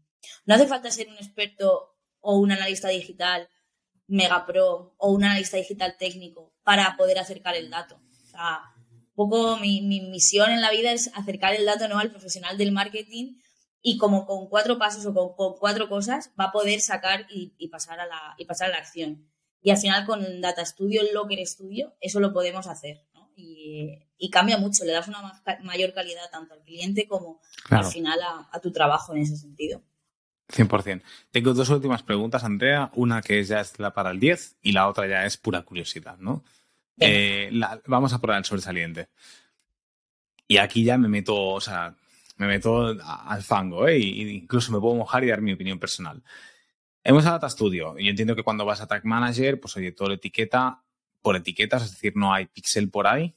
No 0.45 0.55
hace 0.55 0.67
falta 0.67 0.91
ser 0.91 1.07
un 1.07 1.15
experto 1.15 1.95
o 2.19 2.37
un 2.37 2.51
analista 2.51 2.89
digital 2.89 3.49
mega 4.07 4.45
pro 4.45 4.93
o 4.97 5.11
un 5.11 5.23
analista 5.23 5.57
digital 5.57 5.95
técnico 5.97 6.53
para 6.63 6.95
poder 6.97 7.19
acercar 7.19 7.55
el 7.55 7.69
dato. 7.69 7.95
O 7.95 8.27
sea, 8.27 8.61
un 9.15 9.15
poco 9.15 9.57
mi, 9.57 9.81
misión 9.81 10.51
en 10.51 10.61
la 10.61 10.71
vida 10.71 10.91
es 10.91 11.11
acercar 11.15 11.53
el 11.53 11.65
dato 11.65 11.87
¿no? 11.87 11.99
al 11.99 12.11
profesional 12.11 12.57
del 12.57 12.71
marketing 12.71 13.37
y 13.81 13.97
como 13.97 14.25
con 14.25 14.49
cuatro 14.49 14.77
pasos 14.77 15.05
o 15.05 15.13
con, 15.13 15.55
cuatro 15.57 15.87
cosas 15.87 16.31
va 16.39 16.45
a 16.45 16.51
poder 16.51 16.81
sacar 16.81 17.27
y, 17.29 17.67
pasar 17.67 17.99
a 17.99 18.05
la, 18.07 18.35
y 18.37 18.45
pasar 18.45 18.69
a 18.69 18.71
la 18.73 18.77
acción. 18.77 19.29
Y 19.61 19.71
al 19.71 19.77
final 19.77 20.05
con 20.05 20.41
Data 20.41 20.65
Studio, 20.65 21.01
Locker 21.13 21.45
Studio, 21.45 21.95
eso 21.99 22.19
lo 22.19 22.33
podemos 22.33 22.67
hacer. 22.67 23.05
Y, 23.35 24.29
cambia 24.31 24.57
mucho, 24.57 24.85
le 24.85 24.91
das 24.91 25.07
una 25.07 25.41
mayor 25.61 25.93
calidad 25.93 26.29
tanto 26.31 26.53
al 26.53 26.63
cliente 26.63 27.07
como 27.07 27.41
al 27.69 27.85
final 27.85 28.19
a, 28.51 28.59
tu 28.59 28.71
trabajo 28.71 29.13
en 29.13 29.21
ese 29.21 29.37
sentido. 29.37 29.83
100%. 30.49 31.01
Tengo 31.31 31.53
dos 31.53 31.69
últimas 31.69 32.03
preguntas, 32.03 32.43
Andrea. 32.43 32.91
Una 32.95 33.21
que 33.21 33.43
ya 33.43 33.61
es 33.61 33.79
la 33.79 33.93
para 33.93 34.11
el 34.11 34.19
10 34.19 34.57
y 34.61 34.71
la 34.71 34.87
otra 34.87 35.07
ya 35.07 35.25
es 35.25 35.37
pura 35.37 35.63
curiosidad, 35.63 36.17
¿no? 36.19 36.43
Eh, 36.99 37.51
vamos 37.87 38.13
a 38.13 38.19
probar 38.19 38.39
el 38.39 38.45
sobresaliente. 38.45 39.09
Y 40.47 40.57
aquí 40.57 40.83
ya 40.83 40.97
me 40.97 41.07
meto, 41.07 41.35
o 41.35 41.61
sea, 41.61 41.95
me 42.37 42.47
meto 42.47 42.95
al 43.03 43.43
fango, 43.43 43.87
¿eh? 43.87 43.97
Y, 43.97 44.21
incluso 44.35 44.71
me 44.71 44.79
puedo 44.79 44.95
mojar 44.95 45.23
y 45.23 45.27
dar 45.27 45.41
mi 45.41 45.53
opinión 45.53 45.79
personal. 45.79 46.21
Hemos 47.03 47.25
a 47.25 47.31
Data 47.31 47.49
Studio 47.49 47.95
y 47.99 48.09
entiendo 48.09 48.35
que 48.35 48.43
cuando 48.43 48.65
vas 48.65 48.81
a 48.81 48.87
Tag 48.87 49.05
Manager, 49.05 49.59
pues 49.59 49.75
oye, 49.77 49.91
todo 49.91 50.09
la 50.09 50.15
etiqueta 50.15 50.81
por 51.21 51.35
etiquetas, 51.35 51.83
es 51.83 51.91
decir, 51.91 52.13
no 52.15 52.33
hay 52.33 52.45
pixel 52.45 52.89
por 52.89 53.07
ahí, 53.07 53.35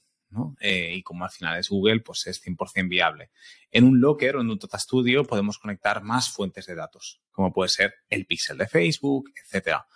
Eh, 0.61 0.95
y 0.95 1.03
como 1.03 1.25
al 1.25 1.31
final 1.31 1.59
es 1.59 1.69
Google, 1.69 2.01
pues 2.01 2.27
es 2.27 2.45
100% 2.45 2.89
viable. 2.89 3.31
En 3.71 3.85
un 3.85 4.01
Locker 4.01 4.37
o 4.37 4.41
en 4.41 4.51
un 4.51 4.59
Data 4.59 4.79
Studio 4.79 5.25
podemos 5.25 5.59
conectar 5.59 6.03
más 6.03 6.31
fuentes 6.31 6.67
de 6.67 6.75
datos, 6.75 7.21
como 7.31 7.53
puede 7.53 7.71
ser 7.71 7.95
el 8.09 8.27
pixel 8.27 8.59
de 8.59 8.69
Facebook, 8.69 9.31
etcétera. 9.43 9.87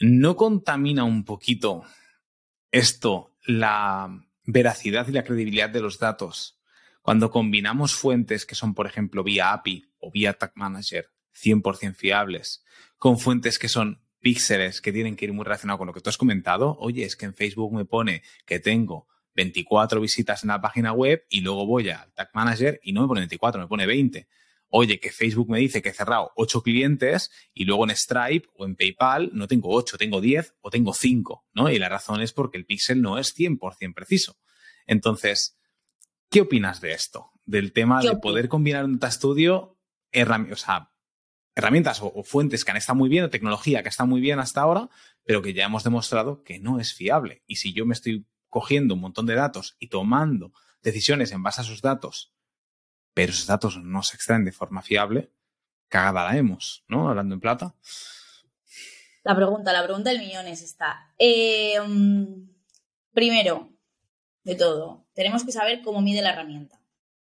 ¿No 0.00 0.36
contamina 0.36 1.04
un 1.04 1.24
poquito 1.24 1.84
esto 2.70 3.34
la 3.44 4.08
veracidad 4.44 5.06
y 5.08 5.12
la 5.12 5.24
credibilidad 5.24 5.70
de 5.70 5.80
los 5.80 5.98
datos 5.98 6.58
cuando 7.02 7.30
combinamos 7.30 7.94
fuentes 7.94 8.46
que 8.46 8.54
son, 8.54 8.74
por 8.74 8.86
ejemplo, 8.86 9.22
vía 9.22 9.52
API 9.52 9.92
o 9.98 10.10
vía 10.10 10.34
Tag 10.34 10.52
Manager 10.54 11.10
100% 11.34 11.94
fiables 11.94 12.64
con 12.98 13.18
fuentes 13.18 13.58
que 13.58 13.68
son 13.68 14.02
píxeles 14.20 14.80
que 14.80 14.92
tienen 14.92 15.16
que 15.16 15.24
ir 15.24 15.32
muy 15.32 15.44
relacionados 15.44 15.78
con 15.78 15.86
lo 15.86 15.94
que 15.94 16.00
tú 16.00 16.10
has 16.10 16.18
comentado. 16.18 16.76
Oye, 16.78 17.04
es 17.04 17.16
que 17.16 17.26
en 17.26 17.34
Facebook 17.34 17.72
me 17.74 17.84
pone 17.84 18.22
que 18.44 18.60
tengo 18.60 19.08
24 19.34 20.00
visitas 20.00 20.42
en 20.42 20.48
la 20.48 20.60
página 20.60 20.92
web 20.92 21.24
y 21.28 21.40
luego 21.40 21.66
voy 21.66 21.90
al 21.90 22.12
Tag 22.12 22.30
Manager 22.34 22.80
y 22.82 22.92
no 22.92 23.02
me 23.02 23.08
pone 23.08 23.20
24, 23.20 23.60
me 23.60 23.68
pone 23.68 23.86
20. 23.86 24.28
Oye, 24.72 25.00
que 25.00 25.10
Facebook 25.10 25.50
me 25.50 25.58
dice 25.58 25.82
que 25.82 25.88
he 25.88 25.92
cerrado 25.92 26.30
8 26.36 26.62
clientes 26.62 27.30
y 27.52 27.64
luego 27.64 27.84
en 27.84 27.96
Stripe 27.96 28.48
o 28.54 28.64
en 28.64 28.76
PayPal 28.76 29.30
no 29.32 29.48
tengo 29.48 29.70
8, 29.70 29.98
tengo 29.98 30.20
10 30.20 30.54
o 30.60 30.70
tengo 30.70 30.94
5, 30.94 31.46
¿no? 31.54 31.70
Y 31.70 31.78
la 31.78 31.88
razón 31.88 32.20
es 32.20 32.32
porque 32.32 32.56
el 32.56 32.66
píxel 32.66 33.02
no 33.02 33.18
es 33.18 33.36
100% 33.36 33.94
preciso. 33.94 34.38
Entonces, 34.86 35.58
¿qué 36.30 36.42
opinas 36.42 36.80
de 36.80 36.92
esto? 36.92 37.32
Del 37.44 37.72
tema 37.72 38.00
de 38.00 38.16
poder 38.16 38.48
combinar 38.48 38.84
un 38.84 39.00
Data 39.00 39.10
Studio, 39.10 39.76
o 40.52 40.56
sea, 40.56 40.92
herramientas 41.56 42.00
o, 42.00 42.22
fuentes 42.22 42.64
que 42.64 42.70
han 42.70 42.76
estado 42.76 42.96
muy 42.96 43.08
bien, 43.08 43.24
o 43.24 43.30
tecnología 43.30 43.82
que 43.82 43.88
está 43.88 44.04
muy 44.04 44.20
bien 44.20 44.38
hasta 44.38 44.60
ahora, 44.60 44.88
pero 45.24 45.42
que 45.42 45.52
ya 45.52 45.64
hemos 45.64 45.84
demostrado 45.84 46.44
que 46.44 46.60
no 46.60 46.78
es 46.78 46.94
fiable. 46.94 47.42
Y 47.46 47.56
si 47.56 47.72
yo 47.72 47.86
me 47.86 47.94
estoy 47.94 48.24
cogiendo 48.50 48.94
un 48.94 49.00
montón 49.00 49.26
de 49.26 49.34
datos 49.34 49.76
y 49.78 49.88
tomando 49.88 50.52
decisiones 50.82 51.32
en 51.32 51.42
base 51.42 51.60
a 51.60 51.64
esos 51.64 51.80
datos, 51.80 52.34
pero 53.14 53.32
esos 53.32 53.46
datos 53.46 53.78
no 53.82 54.02
se 54.02 54.16
extraen 54.16 54.44
de 54.44 54.52
forma 54.52 54.82
fiable, 54.82 55.32
cagada 55.88 56.24
la 56.24 56.36
hemos, 56.36 56.84
¿no? 56.88 57.08
Hablando 57.08 57.34
en 57.34 57.40
plata. 57.40 57.74
La 59.22 59.34
pregunta, 59.34 59.72
la 59.72 59.84
pregunta 59.84 60.10
del 60.10 60.20
millón 60.20 60.46
es 60.46 60.62
esta. 60.62 61.14
Eh, 61.18 61.80
mm, 61.80 62.48
primero, 63.12 63.72
de 64.44 64.54
todo, 64.54 65.06
tenemos 65.14 65.44
que 65.44 65.52
saber 65.52 65.82
cómo 65.82 66.00
mide 66.00 66.22
la 66.22 66.30
herramienta. 66.30 66.80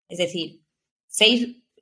Es 0.08 0.18
decir, 0.18 0.62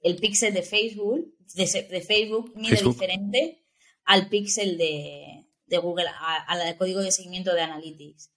el 0.03 0.17
píxel 0.17 0.55
de 0.55 0.63
Facebook 0.63 1.35
de, 1.55 2.01
Facebook 2.01 2.53
mide 2.57 2.83
diferente 2.83 3.65
al 4.05 4.29
píxel 4.29 4.77
de, 4.77 5.47
Google, 5.81 6.07
al 6.47 6.77
código 6.77 7.01
de 7.01 7.13
seguimiento 7.13 7.55
de 7.55 7.63
Analytics. 7.63 8.31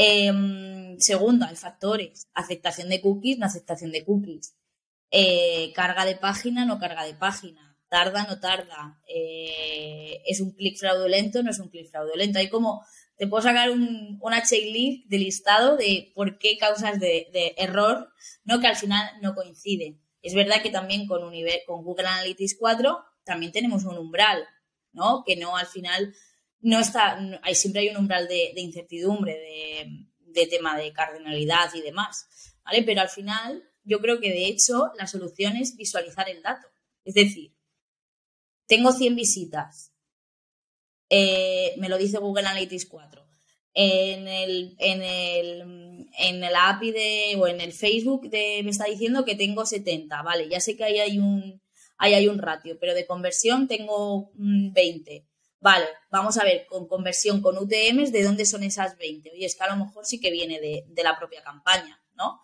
Em, 0.00 0.96
segundo, 1.00 1.44
hay 1.44 1.56
factores. 1.56 2.28
Aceptación 2.32 2.88
de 2.88 3.00
cookies, 3.00 3.36
no 3.36 3.46
aceptación 3.46 3.90
de 3.90 4.04
cookies. 4.04 4.54
Eh, 5.10 5.72
carga 5.74 6.04
de 6.04 6.14
página, 6.14 6.64
no 6.64 6.78
carga 6.78 7.04
de 7.04 7.14
página. 7.14 7.76
Tarda, 7.88 8.22
no 8.28 8.38
tarda. 8.38 9.02
Eh, 9.08 10.22
es 10.26 10.40
un 10.40 10.52
clic 10.52 10.78
fraudulento, 10.78 11.42
no 11.42 11.50
es 11.50 11.58
un 11.58 11.68
clic 11.68 11.90
fraudulento. 11.90 12.38
Hay 12.38 12.48
como, 12.48 12.84
te 13.16 13.26
puedo 13.26 13.42
sacar 13.42 13.70
un, 13.72 14.18
una 14.22 14.44
checklist 14.44 15.08
de 15.08 15.18
listado 15.18 15.76
de 15.76 16.12
por 16.14 16.38
qué 16.38 16.56
causas 16.58 17.00
de, 17.00 17.54
error, 17.56 18.12
¿no? 18.44 18.60
Que 18.60 18.68
al 18.68 18.76
final 18.76 19.04
no 19.20 19.34
coinciden. 19.34 20.00
Es 20.22 20.34
verdad 20.34 20.62
que 20.62 20.70
también 20.70 21.08
con, 21.08 21.22
con 21.66 21.82
Google 21.82 22.06
Analytics 22.06 22.56
4 22.56 23.04
también 23.24 23.50
tenemos 23.50 23.84
un 23.84 23.98
umbral, 23.98 24.46
¿no? 24.92 25.24
Que 25.26 25.34
no 25.34 25.56
al 25.56 25.66
final 25.66 26.14
no 26.60 26.80
está, 26.80 27.18
hay, 27.42 27.54
siempre 27.54 27.82
hay 27.82 27.88
un 27.88 27.98
umbral 27.98 28.28
de, 28.28 28.52
incertidumbre, 28.56 29.34
de, 29.34 30.46
tema 30.46 30.78
de 30.78 30.92
cardinalidad 30.92 31.74
y 31.74 31.80
demás, 31.80 32.28
¿vale? 32.64 32.84
Pero 32.84 33.00
al 33.00 33.08
final 33.08 33.68
yo 33.82 34.00
creo 34.00 34.20
que 34.20 34.30
de 34.30 34.46
hecho 34.46 34.92
la 34.96 35.08
solución 35.08 35.56
es 35.56 35.76
visualizar 35.76 36.28
el 36.28 36.42
dato. 36.42 36.68
Es 37.04 37.14
decir, 37.14 37.56
tengo 38.66 38.92
100 38.92 39.16
visitas, 39.16 39.92
eh, 41.10 41.74
me 41.78 41.88
lo 41.88 41.98
dice 41.98 42.18
Google 42.18 42.46
Analytics 42.46 42.86
4, 42.86 43.26
en 43.74 44.28
el, 44.28 44.76
en 44.78 45.02
el, 45.02 46.08
en 46.18 46.44
API 46.44 46.90
de, 46.92 47.36
o 47.38 47.46
en 47.46 47.60
el 47.60 47.72
Facebook 47.72 48.28
me 48.30 48.70
está 48.70 48.84
diciendo 48.84 49.24
que 49.24 49.34
tengo 49.34 49.64
70, 49.66 50.22
vale, 50.22 50.48
ya 50.48 50.60
sé 50.60 50.76
que 50.76 50.84
ahí 50.84 50.98
hay 50.98 51.18
un, 51.18 51.60
ahí 51.96 52.14
hay 52.14 52.28
un 52.28 52.38
ratio, 52.38 52.78
pero 52.78 52.94
de 52.94 53.06
conversión 53.06 53.68
tengo 53.68 54.30
20. 54.34 55.27
Vale, 55.60 55.86
vamos 56.10 56.38
a 56.38 56.44
ver, 56.44 56.66
con 56.66 56.86
conversión 56.86 57.42
con 57.42 57.58
UTMs, 57.58 58.12
¿de 58.12 58.22
dónde 58.22 58.46
son 58.46 58.62
esas 58.62 58.96
20? 58.96 59.32
Oye, 59.32 59.46
es 59.46 59.56
que 59.56 59.64
a 59.64 59.74
lo 59.74 59.84
mejor 59.84 60.06
sí 60.06 60.20
que 60.20 60.30
viene 60.30 60.60
de, 60.60 60.84
de 60.86 61.02
la 61.02 61.18
propia 61.18 61.42
campaña, 61.42 62.00
¿no? 62.14 62.40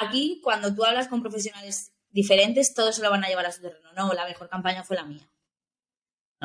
Aquí, 0.00 0.40
cuando 0.42 0.74
tú 0.74 0.84
hablas 0.84 1.08
con 1.08 1.22
profesionales 1.22 1.92
diferentes, 2.10 2.74
todos 2.74 2.96
se 2.96 3.02
lo 3.02 3.10
van 3.10 3.24
a 3.24 3.28
llevar 3.28 3.46
a 3.46 3.52
su 3.52 3.60
terreno. 3.60 3.92
No, 3.92 4.12
la 4.12 4.26
mejor 4.26 4.48
campaña 4.48 4.82
fue 4.82 4.96
la 4.96 5.04
mía. 5.04 5.28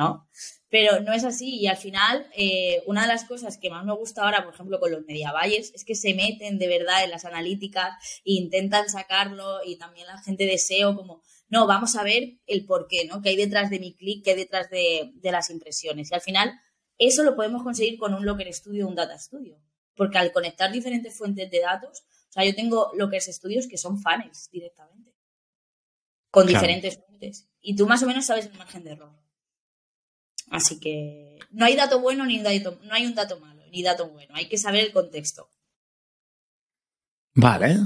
¿no? 0.00 0.26
Pero 0.70 1.00
no 1.00 1.12
es 1.12 1.24
así 1.24 1.56
y 1.56 1.66
al 1.66 1.76
final 1.76 2.26
eh, 2.34 2.82
una 2.86 3.02
de 3.02 3.08
las 3.08 3.24
cosas 3.24 3.58
que 3.58 3.68
más 3.68 3.84
me 3.84 3.92
gusta 3.94 4.22
ahora, 4.22 4.44
por 4.44 4.54
ejemplo, 4.54 4.80
con 4.80 4.90
los 4.90 5.04
media 5.04 5.32
buyers, 5.32 5.72
es 5.74 5.84
que 5.84 5.94
se 5.94 6.14
meten 6.14 6.58
de 6.58 6.68
verdad 6.68 7.04
en 7.04 7.10
las 7.10 7.26
analíticas 7.26 7.92
e 8.24 8.32
intentan 8.32 8.88
sacarlo 8.88 9.60
y 9.64 9.76
también 9.76 10.06
la 10.06 10.18
gente 10.22 10.46
de 10.46 10.56
SEO 10.56 10.96
como, 10.96 11.22
no, 11.50 11.66
vamos 11.66 11.96
a 11.96 12.04
ver 12.04 12.38
el 12.46 12.64
por 12.64 12.86
qué, 12.86 13.04
¿no? 13.04 13.20
¿Qué 13.20 13.30
hay 13.30 13.36
detrás 13.36 13.70
de 13.70 13.80
mi 13.80 13.94
clic? 13.94 14.24
¿Qué 14.24 14.30
hay 14.30 14.36
detrás 14.36 14.70
de, 14.70 15.12
las 15.22 15.50
impresiones? 15.50 16.10
Y 16.10 16.14
al 16.14 16.20
final 16.20 16.60
eso 16.96 17.24
lo 17.24 17.34
podemos 17.34 17.64
conseguir 17.64 17.98
con 17.98 18.14
un 18.14 18.24
Locker 18.24 18.52
Studio 18.54 18.86
o 18.86 18.88
un 18.88 18.94
Data 18.94 19.18
Studio. 19.18 19.60
Porque 19.96 20.16
al 20.16 20.32
conectar 20.32 20.70
diferentes 20.70 21.18
fuentes 21.18 21.50
de 21.50 21.60
datos, 21.60 22.04
o 22.28 22.32
sea, 22.32 22.44
yo 22.44 22.54
tengo 22.54 22.92
Locker 22.94 23.20
Studios 23.20 23.66
que 23.66 23.76
son 23.76 24.00
funnels 24.00 24.48
directamente. 24.52 25.12
Con 26.30 26.46
diferentes 26.46 26.98
fuentes. 27.04 27.48
Y 27.60 27.74
tú 27.74 27.86
más 27.86 28.00
o 28.04 28.06
menos 28.06 28.24
sabes 28.24 28.46
el 28.46 28.56
margen 28.56 28.84
de 28.84 28.92
error. 28.92 29.12
Así 30.50 30.78
que 30.78 31.40
no 31.50 31.64
hay 31.64 31.74
dato 31.74 32.00
bueno 32.00 32.24
ni 32.26 32.40
dato, 32.40 32.78
no 32.84 32.94
hay 32.94 33.06
un 33.06 33.14
dato 33.16 33.40
malo 33.40 33.62
ni 33.72 33.82
dato 33.82 34.08
bueno. 34.08 34.34
Hay 34.36 34.48
que 34.48 34.56
saber 34.56 34.84
el 34.84 34.92
contexto. 34.92 35.50
Vale, 37.34 37.76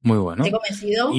muy 0.00 0.18
bueno. 0.18 0.42
¿Te 0.42 0.50
he 0.50 0.52
convencido? 0.52 1.10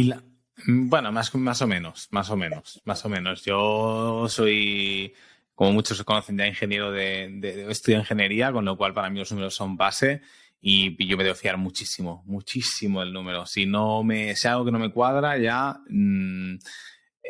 Bueno, 0.68 1.12
más, 1.12 1.34
más 1.36 1.62
o 1.62 1.68
menos, 1.68 2.08
más 2.12 2.30
o 2.30 2.38
menos, 2.38 2.82
más 2.86 3.06
o 3.06 3.10
menos. 3.10 3.44
Yo 3.44 4.28
soy 4.30 5.14
como 5.60 5.74
muchos 5.74 5.98
se 5.98 6.06
conocen 6.06 6.38
ya 6.38 6.48
ingeniero 6.48 6.90
de, 6.90 7.68
estudio 7.70 7.98
de 7.98 8.04
ingeniería, 8.04 8.54
con 8.54 8.64
lo 8.64 8.78
cual 8.78 8.94
para 8.94 9.10
mí 9.10 9.20
los 9.20 9.30
números 9.32 9.56
son 9.56 9.76
base 9.76 10.22
y 10.62 11.06
yo 11.06 11.18
me 11.18 11.26
debo 11.26 11.36
fiar 11.36 11.58
muchísimo, 11.58 12.24
muchísimo 12.26 13.02
el 13.02 13.12
número. 13.12 13.46
Si 13.46 13.66
no 13.66 14.02
me, 14.02 14.38
si 14.38 14.48
algo 14.48 14.64
que 14.64 14.72
no 14.72 14.80
me 14.80 14.90
cuadra, 14.90 15.38
ya 15.38 15.82
mmm, 15.90 16.56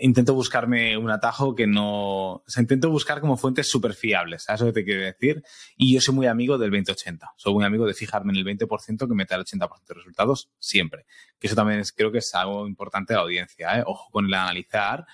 intento 0.01 0.33
buscarme 0.33 0.97
un 0.97 1.09
atajo 1.09 1.55
que 1.55 1.67
no. 1.67 2.33
O 2.35 2.43
sea, 2.47 2.62
intento 2.62 2.89
buscar 2.89 3.21
como 3.21 3.38
fuentes 3.38 3.69
súper 3.69 3.93
fiables, 3.93 4.43
¿sabes 4.43 4.62
lo 4.62 4.67
que 4.67 4.73
te 4.73 4.85
quiero 4.85 5.03
decir? 5.03 5.43
Y 5.77 5.93
yo 5.93 6.01
soy 6.01 6.15
muy 6.15 6.27
amigo 6.27 6.57
del 6.57 6.71
20-80. 6.71 7.31
Soy 7.35 7.53
muy 7.53 7.65
amigo 7.65 7.85
de 7.85 7.93
fijarme 7.93 8.33
en 8.33 8.38
el 8.38 8.45
20% 8.45 9.07
que 9.07 9.13
me 9.13 9.25
da 9.25 9.35
el 9.35 9.45
80% 9.45 9.85
de 9.88 9.93
resultados 9.93 10.49
siempre. 10.59 11.05
Que 11.39 11.47
eso 11.47 11.55
también 11.55 11.79
es, 11.79 11.91
creo 11.91 12.12
que 12.12 12.19
es 12.19 12.33
algo 12.35 12.67
importante 12.67 13.13
de 13.13 13.17
la 13.17 13.23
audiencia, 13.23 13.79
¿eh? 13.79 13.83
Ojo 13.85 14.09
con 14.12 14.25
el 14.25 14.33
analizar, 14.33 15.05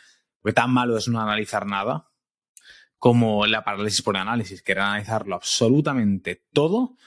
porque 0.42 0.54
tan 0.54 0.72
malo 0.72 0.98
es 0.98 1.08
no 1.08 1.22
analizar 1.22 1.66
nada 1.66 2.10
como 2.98 3.46
la 3.46 3.64
parálisis 3.64 4.02
por 4.02 4.18
análisis, 4.18 4.62
que 4.62 4.72
era 4.72 4.88
analizarlo 4.88 5.36
absolutamente 5.36 6.44
todo 6.52 6.98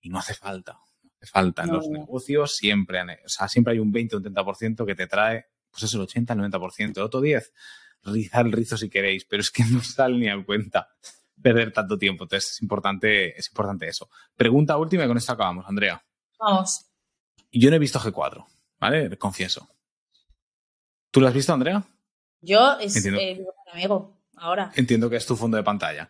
y 0.00 0.08
no 0.08 0.18
hace 0.18 0.34
falta. 0.34 0.74
No 1.02 1.10
hace 1.20 1.26
falta. 1.26 1.62
En 1.64 1.72
los 1.72 1.88
negocios 1.88 2.56
siempre, 2.56 3.00
o 3.02 3.28
sea, 3.28 3.48
siempre 3.48 3.72
hay 3.72 3.78
un 3.78 3.90
20 3.90 4.16
o 4.16 4.18
un 4.18 4.24
30% 4.24 4.86
que 4.86 4.94
te 4.94 5.06
trae 5.06 5.46
pues 5.70 5.84
es 5.84 5.94
el 5.94 6.00
80, 6.00 6.32
el 6.34 6.40
90%. 6.40 6.96
El 6.96 7.02
otro 7.02 7.20
10, 7.20 7.52
rizar 8.04 8.46
el 8.46 8.52
rizo 8.52 8.76
si 8.76 8.88
queréis, 8.88 9.24
pero 9.24 9.40
es 9.40 9.50
que 9.50 9.64
no 9.70 9.82
sale 9.82 10.16
ni 10.16 10.28
a 10.28 10.44
cuenta 10.44 10.88
perder 11.40 11.72
tanto 11.72 11.98
tiempo. 11.98 12.24
Entonces 12.24 12.52
es 12.52 12.62
importante, 12.62 13.38
es 13.38 13.48
importante 13.48 13.88
eso. 13.88 14.10
Pregunta 14.36 14.76
última 14.76 15.04
y 15.04 15.08
con 15.08 15.16
esto 15.16 15.32
acabamos, 15.32 15.66
Andrea. 15.66 16.02
Vamos. 16.38 16.86
Yo 17.52 17.70
no 17.70 17.76
he 17.76 17.80
visto 17.80 17.98
G4, 17.98 18.46
¿vale? 18.78 19.16
Confieso. 19.18 19.68
¿Tú 21.10 21.20
lo 21.20 21.26
has 21.26 21.34
visto, 21.34 21.52
Andrea? 21.52 21.82
Yo 22.40 22.78
es. 22.78 23.04
Eh, 23.04 23.44
amigo, 23.72 24.16
ahora. 24.36 24.70
Entiendo 24.76 25.10
que 25.10 25.16
es 25.16 25.26
tu 25.26 25.36
fondo 25.36 25.56
de 25.56 25.64
pantalla. 25.64 26.08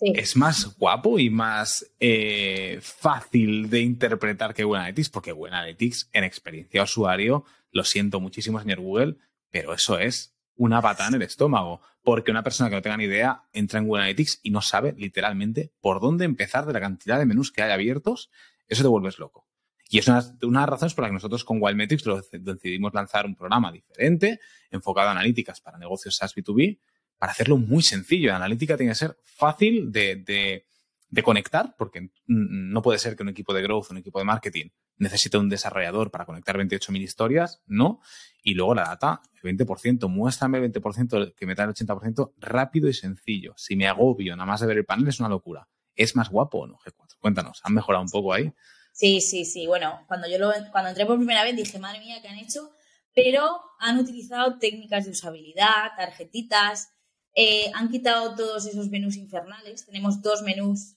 Es 0.00 0.36
más 0.36 0.76
guapo 0.78 1.18
y 1.18 1.30
más 1.30 1.86
eh, 2.00 2.78
fácil 2.80 3.68
de 3.68 3.80
interpretar 3.80 4.54
que 4.54 4.64
Google 4.64 4.80
Analytics, 4.80 5.10
porque 5.10 5.32
Google 5.32 5.54
Analytics 5.54 6.08
en 6.12 6.24
experiencia 6.24 6.82
usuario 6.82 7.44
lo 7.70 7.84
siento 7.84 8.20
muchísimo, 8.20 8.60
señor 8.60 8.80
Google, 8.80 9.16
pero 9.50 9.74
eso 9.74 9.98
es 9.98 10.34
una 10.56 10.80
patada 10.82 11.08
en 11.08 11.14
el 11.16 11.22
estómago. 11.22 11.80
Porque 12.02 12.30
una 12.30 12.42
persona 12.42 12.70
que 12.70 12.76
no 12.76 12.82
tenga 12.82 12.96
ni 12.96 13.04
idea 13.04 13.44
entra 13.52 13.78
en 13.78 13.86
Google 13.86 14.02
Analytics 14.02 14.40
y 14.42 14.50
no 14.50 14.62
sabe 14.62 14.94
literalmente 14.96 15.72
por 15.80 16.00
dónde 16.00 16.24
empezar 16.24 16.64
de 16.64 16.72
la 16.72 16.80
cantidad 16.80 17.18
de 17.18 17.26
menús 17.26 17.52
que 17.52 17.62
hay 17.62 17.72
abiertos, 17.72 18.30
eso 18.68 18.82
te 18.82 18.88
vuelves 18.88 19.18
loco. 19.18 19.46
Y 19.90 19.98
es 19.98 20.06
una, 20.06 20.22
de 20.22 20.46
las 20.46 20.68
razones 20.68 20.94
por 20.94 21.02
las 21.02 21.10
que 21.10 21.14
nosotros 21.14 21.44
con 21.44 21.60
Wildmetrics 21.60 22.04
decidimos 22.30 22.94
lanzar 22.94 23.26
un 23.26 23.34
programa 23.34 23.72
diferente, 23.72 24.38
enfocado 24.70 25.08
a 25.08 25.12
analíticas 25.12 25.60
para 25.60 25.78
negocios 25.78 26.16
SaaS 26.16 26.34
B2B, 26.36 26.78
para 27.20 27.32
hacerlo 27.32 27.58
muy 27.58 27.82
sencillo. 27.82 28.30
La 28.30 28.36
analítica 28.36 28.78
tiene 28.78 28.92
que 28.92 28.96
ser 28.96 29.16
fácil 29.22 29.92
de, 29.92 30.64
de 31.10 31.22
conectar, 31.22 31.74
porque 31.76 32.10
no 32.26 32.80
puede 32.80 32.98
ser 32.98 33.14
que 33.14 33.22
un 33.22 33.28
equipo 33.28 33.52
de 33.52 33.62
growth, 33.62 33.90
un 33.90 33.98
equipo 33.98 34.18
de 34.18 34.24
marketing 34.24 34.70
necesite 34.96 35.36
un 35.36 35.50
desarrollador 35.50 36.10
para 36.10 36.24
conectar 36.24 36.56
28.000 36.56 37.02
historias, 37.02 37.62
no. 37.66 38.00
Y 38.42 38.54
luego 38.54 38.74
la 38.74 38.84
data, 38.84 39.20
el 39.42 39.56
20%, 39.56 40.08
muéstrame 40.08 40.58
el 40.58 40.72
20%, 40.72 41.34
que 41.34 41.46
me 41.46 41.54
trae 41.54 41.66
el 41.68 41.74
80% 41.74 42.32
rápido 42.38 42.88
y 42.88 42.94
sencillo. 42.94 43.54
Si 43.56 43.76
me 43.76 43.86
agobio 43.86 44.34
nada 44.34 44.46
más 44.46 44.60
de 44.60 44.66
ver 44.66 44.78
el 44.78 44.84
panel 44.86 45.08
es 45.08 45.20
una 45.20 45.28
locura. 45.28 45.68
¿Es 45.94 46.16
más 46.16 46.30
guapo 46.30 46.60
o 46.60 46.66
no 46.66 46.78
G4? 46.78 47.18
Cuéntanos, 47.18 47.60
¿han 47.64 47.74
mejorado 47.74 48.02
un 48.02 48.10
poco 48.10 48.32
ahí? 48.32 48.50
Sí, 48.92 49.20
sí, 49.20 49.44
sí. 49.44 49.66
Bueno, 49.66 50.04
cuando 50.06 50.26
yo 50.26 50.38
lo, 50.38 50.52
cuando 50.72 50.90
entré 50.90 51.04
por 51.04 51.16
primera 51.16 51.44
vez 51.44 51.56
dije, 51.56 51.78
madre 51.78 52.00
mía, 52.00 52.22
¿qué 52.22 52.28
han 52.28 52.38
hecho? 52.38 52.70
Pero 53.14 53.60
han 53.78 53.98
utilizado 53.98 54.58
técnicas 54.58 55.04
de 55.04 55.10
usabilidad, 55.10 55.92
tarjetitas, 55.96 56.90
eh, 57.34 57.70
han 57.74 57.90
quitado 57.90 58.34
todos 58.34 58.66
esos 58.66 58.88
menús 58.88 59.16
infernales. 59.16 59.86
Tenemos 59.86 60.22
dos 60.22 60.42
menús 60.42 60.96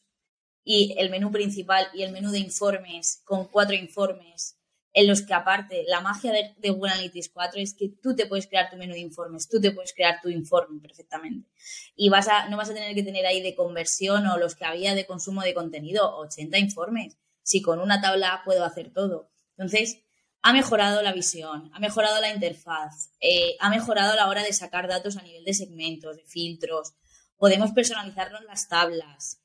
y 0.63 0.95
el 0.97 1.09
menú 1.09 1.31
principal 1.31 1.87
y 1.93 2.03
el 2.03 2.11
menú 2.11 2.31
de 2.31 2.39
informes 2.39 3.21
con 3.25 3.45
cuatro 3.47 3.75
informes 3.75 4.57
en 4.93 5.07
los 5.07 5.23
que 5.23 5.33
aparte 5.33 5.83
la 5.87 6.01
magia 6.01 6.31
de, 6.31 6.69
Google 6.69 6.91
Analytics 6.91 7.29
4 7.29 7.59
es 7.59 7.73
que 7.73 7.89
tú 8.01 8.15
te 8.15 8.27
puedes 8.27 8.47
crear 8.47 8.69
tu 8.69 8.77
menú 8.77 8.93
de 8.93 8.99
informes, 8.99 9.49
tú 9.49 9.59
te 9.59 9.71
puedes 9.71 9.93
crear 9.93 10.21
tu 10.21 10.29
informe 10.29 10.79
perfectamente 10.79 11.49
y 11.95 12.09
vas 12.09 12.27
a, 12.27 12.47
no 12.49 12.57
vas 12.57 12.69
a 12.69 12.73
tener 12.73 12.93
que 12.93 13.03
tener 13.03 13.25
ahí 13.25 13.41
de 13.41 13.55
conversión 13.55 14.27
o 14.27 14.37
los 14.37 14.55
que 14.55 14.65
había 14.65 14.93
de 14.93 15.05
consumo 15.05 15.41
de 15.41 15.53
contenido, 15.53 16.15
80 16.17 16.59
informes, 16.59 17.17
si 17.41 17.61
con 17.61 17.79
una 17.79 18.01
tabla 18.01 18.41
puedo 18.45 18.63
hacer 18.63 18.93
todo. 18.93 19.31
Entonces, 19.57 20.02
ha 20.43 20.53
mejorado 20.53 21.01
la 21.01 21.13
visión, 21.13 21.71
ha 21.73 21.79
mejorado 21.79 22.21
la 22.21 22.31
interfaz, 22.31 23.09
eh, 23.19 23.55
ha 23.59 23.69
mejorado 23.69 24.15
la 24.15 24.27
hora 24.27 24.43
de 24.43 24.53
sacar 24.53 24.87
datos 24.87 25.17
a 25.17 25.23
nivel 25.23 25.43
de 25.43 25.53
segmentos, 25.53 26.17
de 26.17 26.23
filtros, 26.25 26.93
podemos 27.37 27.71
personalizarnos 27.71 28.43
las 28.43 28.67
tablas, 28.67 29.39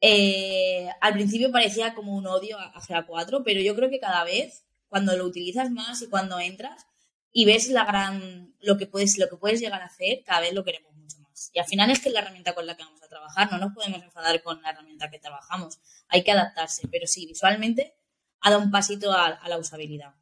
eh, 0.00 0.88
al 1.00 1.14
principio 1.14 1.50
parecía 1.50 1.94
como 1.94 2.14
un 2.14 2.26
odio 2.26 2.58
a, 2.58 2.72
GA4, 2.74 3.42
pero 3.44 3.60
yo 3.60 3.74
creo 3.74 3.90
que 3.90 4.00
cada 4.00 4.24
vez, 4.24 4.64
cuando 4.88 5.16
lo 5.16 5.24
utilizas 5.24 5.70
más 5.70 6.02
y 6.02 6.08
cuando 6.08 6.38
entras 6.38 6.86
y 7.32 7.44
ves 7.44 7.68
la 7.68 7.84
gran, 7.84 8.54
lo 8.60 8.76
que 8.76 8.86
puedes, 8.86 9.18
lo 9.18 9.28
que 9.28 9.36
puedes 9.36 9.60
llegar 9.60 9.82
a 9.82 9.86
hacer, 9.86 10.22
cada 10.24 10.40
vez 10.40 10.52
lo 10.54 10.64
queremos 10.64 10.94
mucho 10.94 11.18
más. 11.20 11.50
Y 11.52 11.58
al 11.58 11.66
final 11.66 11.90
es 11.90 12.00
que 12.00 12.08
es 12.08 12.14
la 12.14 12.20
herramienta 12.20 12.54
con 12.54 12.66
la 12.66 12.76
que 12.76 12.84
vamos 12.84 13.02
a 13.02 13.08
trabajar, 13.08 13.50
no 13.50 13.58
nos 13.58 13.74
podemos 13.74 14.02
enfadar 14.02 14.40
con 14.42 14.62
la 14.62 14.70
herramienta 14.70 15.10
que 15.10 15.18
trabajamos, 15.18 15.78
hay 16.08 16.22
que 16.22 16.32
adaptarse, 16.32 16.88
pero 16.88 17.06
sí, 17.06 17.26
visualmente 17.26 17.94
ha 18.40 18.50
dado 18.50 18.62
un 18.62 18.70
pasito 18.70 19.12
a, 19.12 19.40
la 19.48 19.58
usabilidad. 19.58 20.14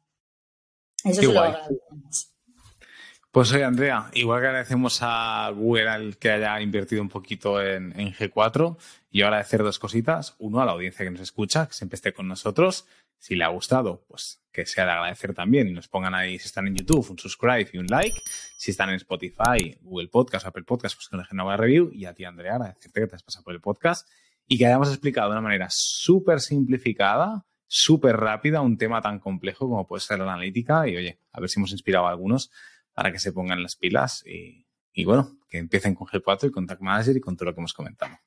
Eso 1.05 1.21
se 1.21 1.33
lo 1.33 1.39
agradecemos. 1.39 2.35
Pues 3.31 3.51
oye, 3.51 3.65
Andrea, 3.65 4.09
igual 4.13 4.39
que 4.39 4.47
agradecemos 4.47 4.99
a 5.01 5.51
Google 5.53 5.89
al 5.89 6.17
que 6.17 6.31
haya 6.31 6.61
invertido 6.61 7.01
un 7.01 7.09
poquito 7.09 7.61
en, 7.61 7.91
G4, 7.93 8.77
y 9.11 9.23
ahora 9.23 9.39
hacer 9.39 9.61
dos 9.61 9.77
cositas. 9.77 10.35
Uno, 10.39 10.61
a 10.61 10.65
la 10.65 10.71
audiencia 10.71 11.03
que 11.03 11.11
nos 11.11 11.19
escucha, 11.19 11.67
que 11.67 11.73
siempre 11.73 11.95
esté 11.95 12.13
con 12.13 12.29
nosotros. 12.29 12.85
Si 13.17 13.35
le 13.35 13.43
ha 13.43 13.49
gustado, 13.49 14.05
pues 14.07 14.41
que 14.53 14.65
sea 14.65 14.85
de 14.85 14.91
agradecer 14.91 15.33
también 15.33 15.67
y 15.67 15.73
nos 15.73 15.89
pongan 15.89 16.15
ahí, 16.15 16.39
si 16.39 16.45
están 16.45 16.67
en 16.67 16.75
YouTube, 16.75 17.11
un 17.11 17.19
subscribe 17.19 17.69
y 17.73 17.77
un 17.77 17.87
like. 17.87 18.21
Si 18.57 18.71
están 18.71 18.89
en 18.89 18.95
Spotify, 18.95 19.77
Google 19.81 20.07
Podcast, 20.07 20.45
Apple 20.45 20.63
Podcast, 20.63 20.95
pues 20.95 21.09
que 21.09 21.17
nos 21.17 21.25
dejen 21.25 21.41
una 21.41 21.57
review. 21.57 21.89
Y 21.91 22.05
a 22.05 22.13
ti, 22.13 22.23
Andrea, 22.23 22.55
agradecerte 22.55 23.01
que 23.01 23.07
te 23.07 23.15
has 23.17 23.23
pasado 23.23 23.43
por 23.43 23.53
el 23.53 23.59
podcast 23.59 24.07
y 24.47 24.57
que 24.57 24.65
hayamos 24.65 24.87
explicado 24.87 25.27
de 25.27 25.33
una 25.33 25.41
manera 25.41 25.67
súper 25.69 26.39
simplificada, 26.39 27.45
súper 27.67 28.17
rápida, 28.17 28.61
un 28.61 28.77
tema 28.77 29.01
tan 29.01 29.19
complejo 29.19 29.67
como 29.69 29.87
puede 29.87 30.01
ser 30.01 30.19
la 30.19 30.33
analítica. 30.33 30.87
Y 30.87 30.97
oye, 30.97 31.19
a 31.31 31.39
ver 31.39 31.49
si 31.49 31.59
hemos 31.59 31.71
inspirado 31.71 32.07
a 32.07 32.11
algunos 32.11 32.51
para 32.93 33.11
que 33.11 33.19
se 33.19 33.33
pongan 33.33 33.61
las 33.61 33.75
pilas 33.75 34.23
y, 34.25 34.65
bueno, 35.03 35.37
que 35.49 35.57
empiecen 35.57 35.95
con 35.95 36.07
G4 36.07 36.47
y 36.47 36.51
con 36.51 36.65
Tag 36.65 36.81
Manager 36.81 37.17
y 37.17 37.21
con 37.21 37.35
todo 37.35 37.45
lo 37.45 37.53
que 37.53 37.61
hemos 37.61 37.73
comentado. 37.73 38.17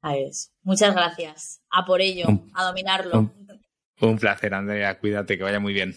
Ahí 0.00 0.24
es. 0.24 0.52
Muchas 0.62 0.94
gracias. 0.94 1.62
A 1.70 1.84
por 1.84 2.00
ello, 2.00 2.26
a 2.54 2.64
dominarlo. 2.64 3.32
Un, 4.00 4.18
placer, 4.18 4.54
Andrea. 4.54 4.98
Cuídate, 4.98 5.36
que 5.36 5.44
vaya 5.44 5.60
muy 5.60 5.72
bien. 5.72 5.94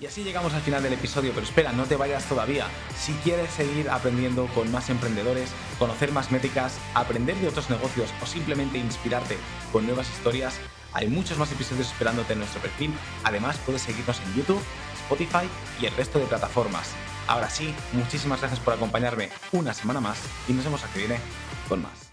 Y 0.00 0.06
así 0.06 0.22
llegamos 0.22 0.54
al 0.54 0.60
final 0.60 0.82
del 0.82 0.92
episodio, 0.92 1.32
pero 1.34 1.44
espera, 1.44 1.72
no 1.72 1.84
te 1.84 1.96
vayas 1.96 2.26
todavía. 2.28 2.66
Si 2.96 3.12
quieres 3.14 3.50
seguir 3.50 3.90
aprendiendo 3.90 4.46
con 4.54 4.70
más 4.70 4.90
emprendedores, 4.90 5.52
conocer 5.78 6.12
más 6.12 6.30
métricas, 6.30 6.78
aprender 6.94 7.34
de 7.36 7.48
otros 7.48 7.68
negocios 7.68 8.08
o 8.22 8.26
simplemente 8.26 8.78
inspirarte 8.78 9.36
con 9.72 9.86
nuevas 9.86 10.08
historias, 10.08 10.60
hay 10.92 11.08
muchos 11.08 11.38
más 11.38 11.52
episodios 11.52 11.88
esperándote 11.88 12.32
en 12.32 12.40
nuestro 12.40 12.60
perfil. 12.60 12.92
Además, 13.24 13.58
puedes 13.64 13.82
seguirnos 13.82 14.20
en 14.20 14.34
YouTube 14.34 14.62
Spotify 15.08 15.48
y 15.80 15.86
el 15.86 15.96
resto 15.96 16.18
de 16.18 16.26
plataformas. 16.26 16.90
Ahora 17.26 17.50
sí, 17.50 17.74
muchísimas 17.92 18.40
gracias 18.40 18.60
por 18.60 18.74
acompañarme 18.74 19.30
una 19.52 19.74
semana 19.74 20.00
más 20.00 20.18
y 20.48 20.52
nos 20.52 20.64
vemos 20.64 20.84
aquí 20.84 21.00
viene 21.00 21.18
con 21.68 21.82
más. 21.82 22.07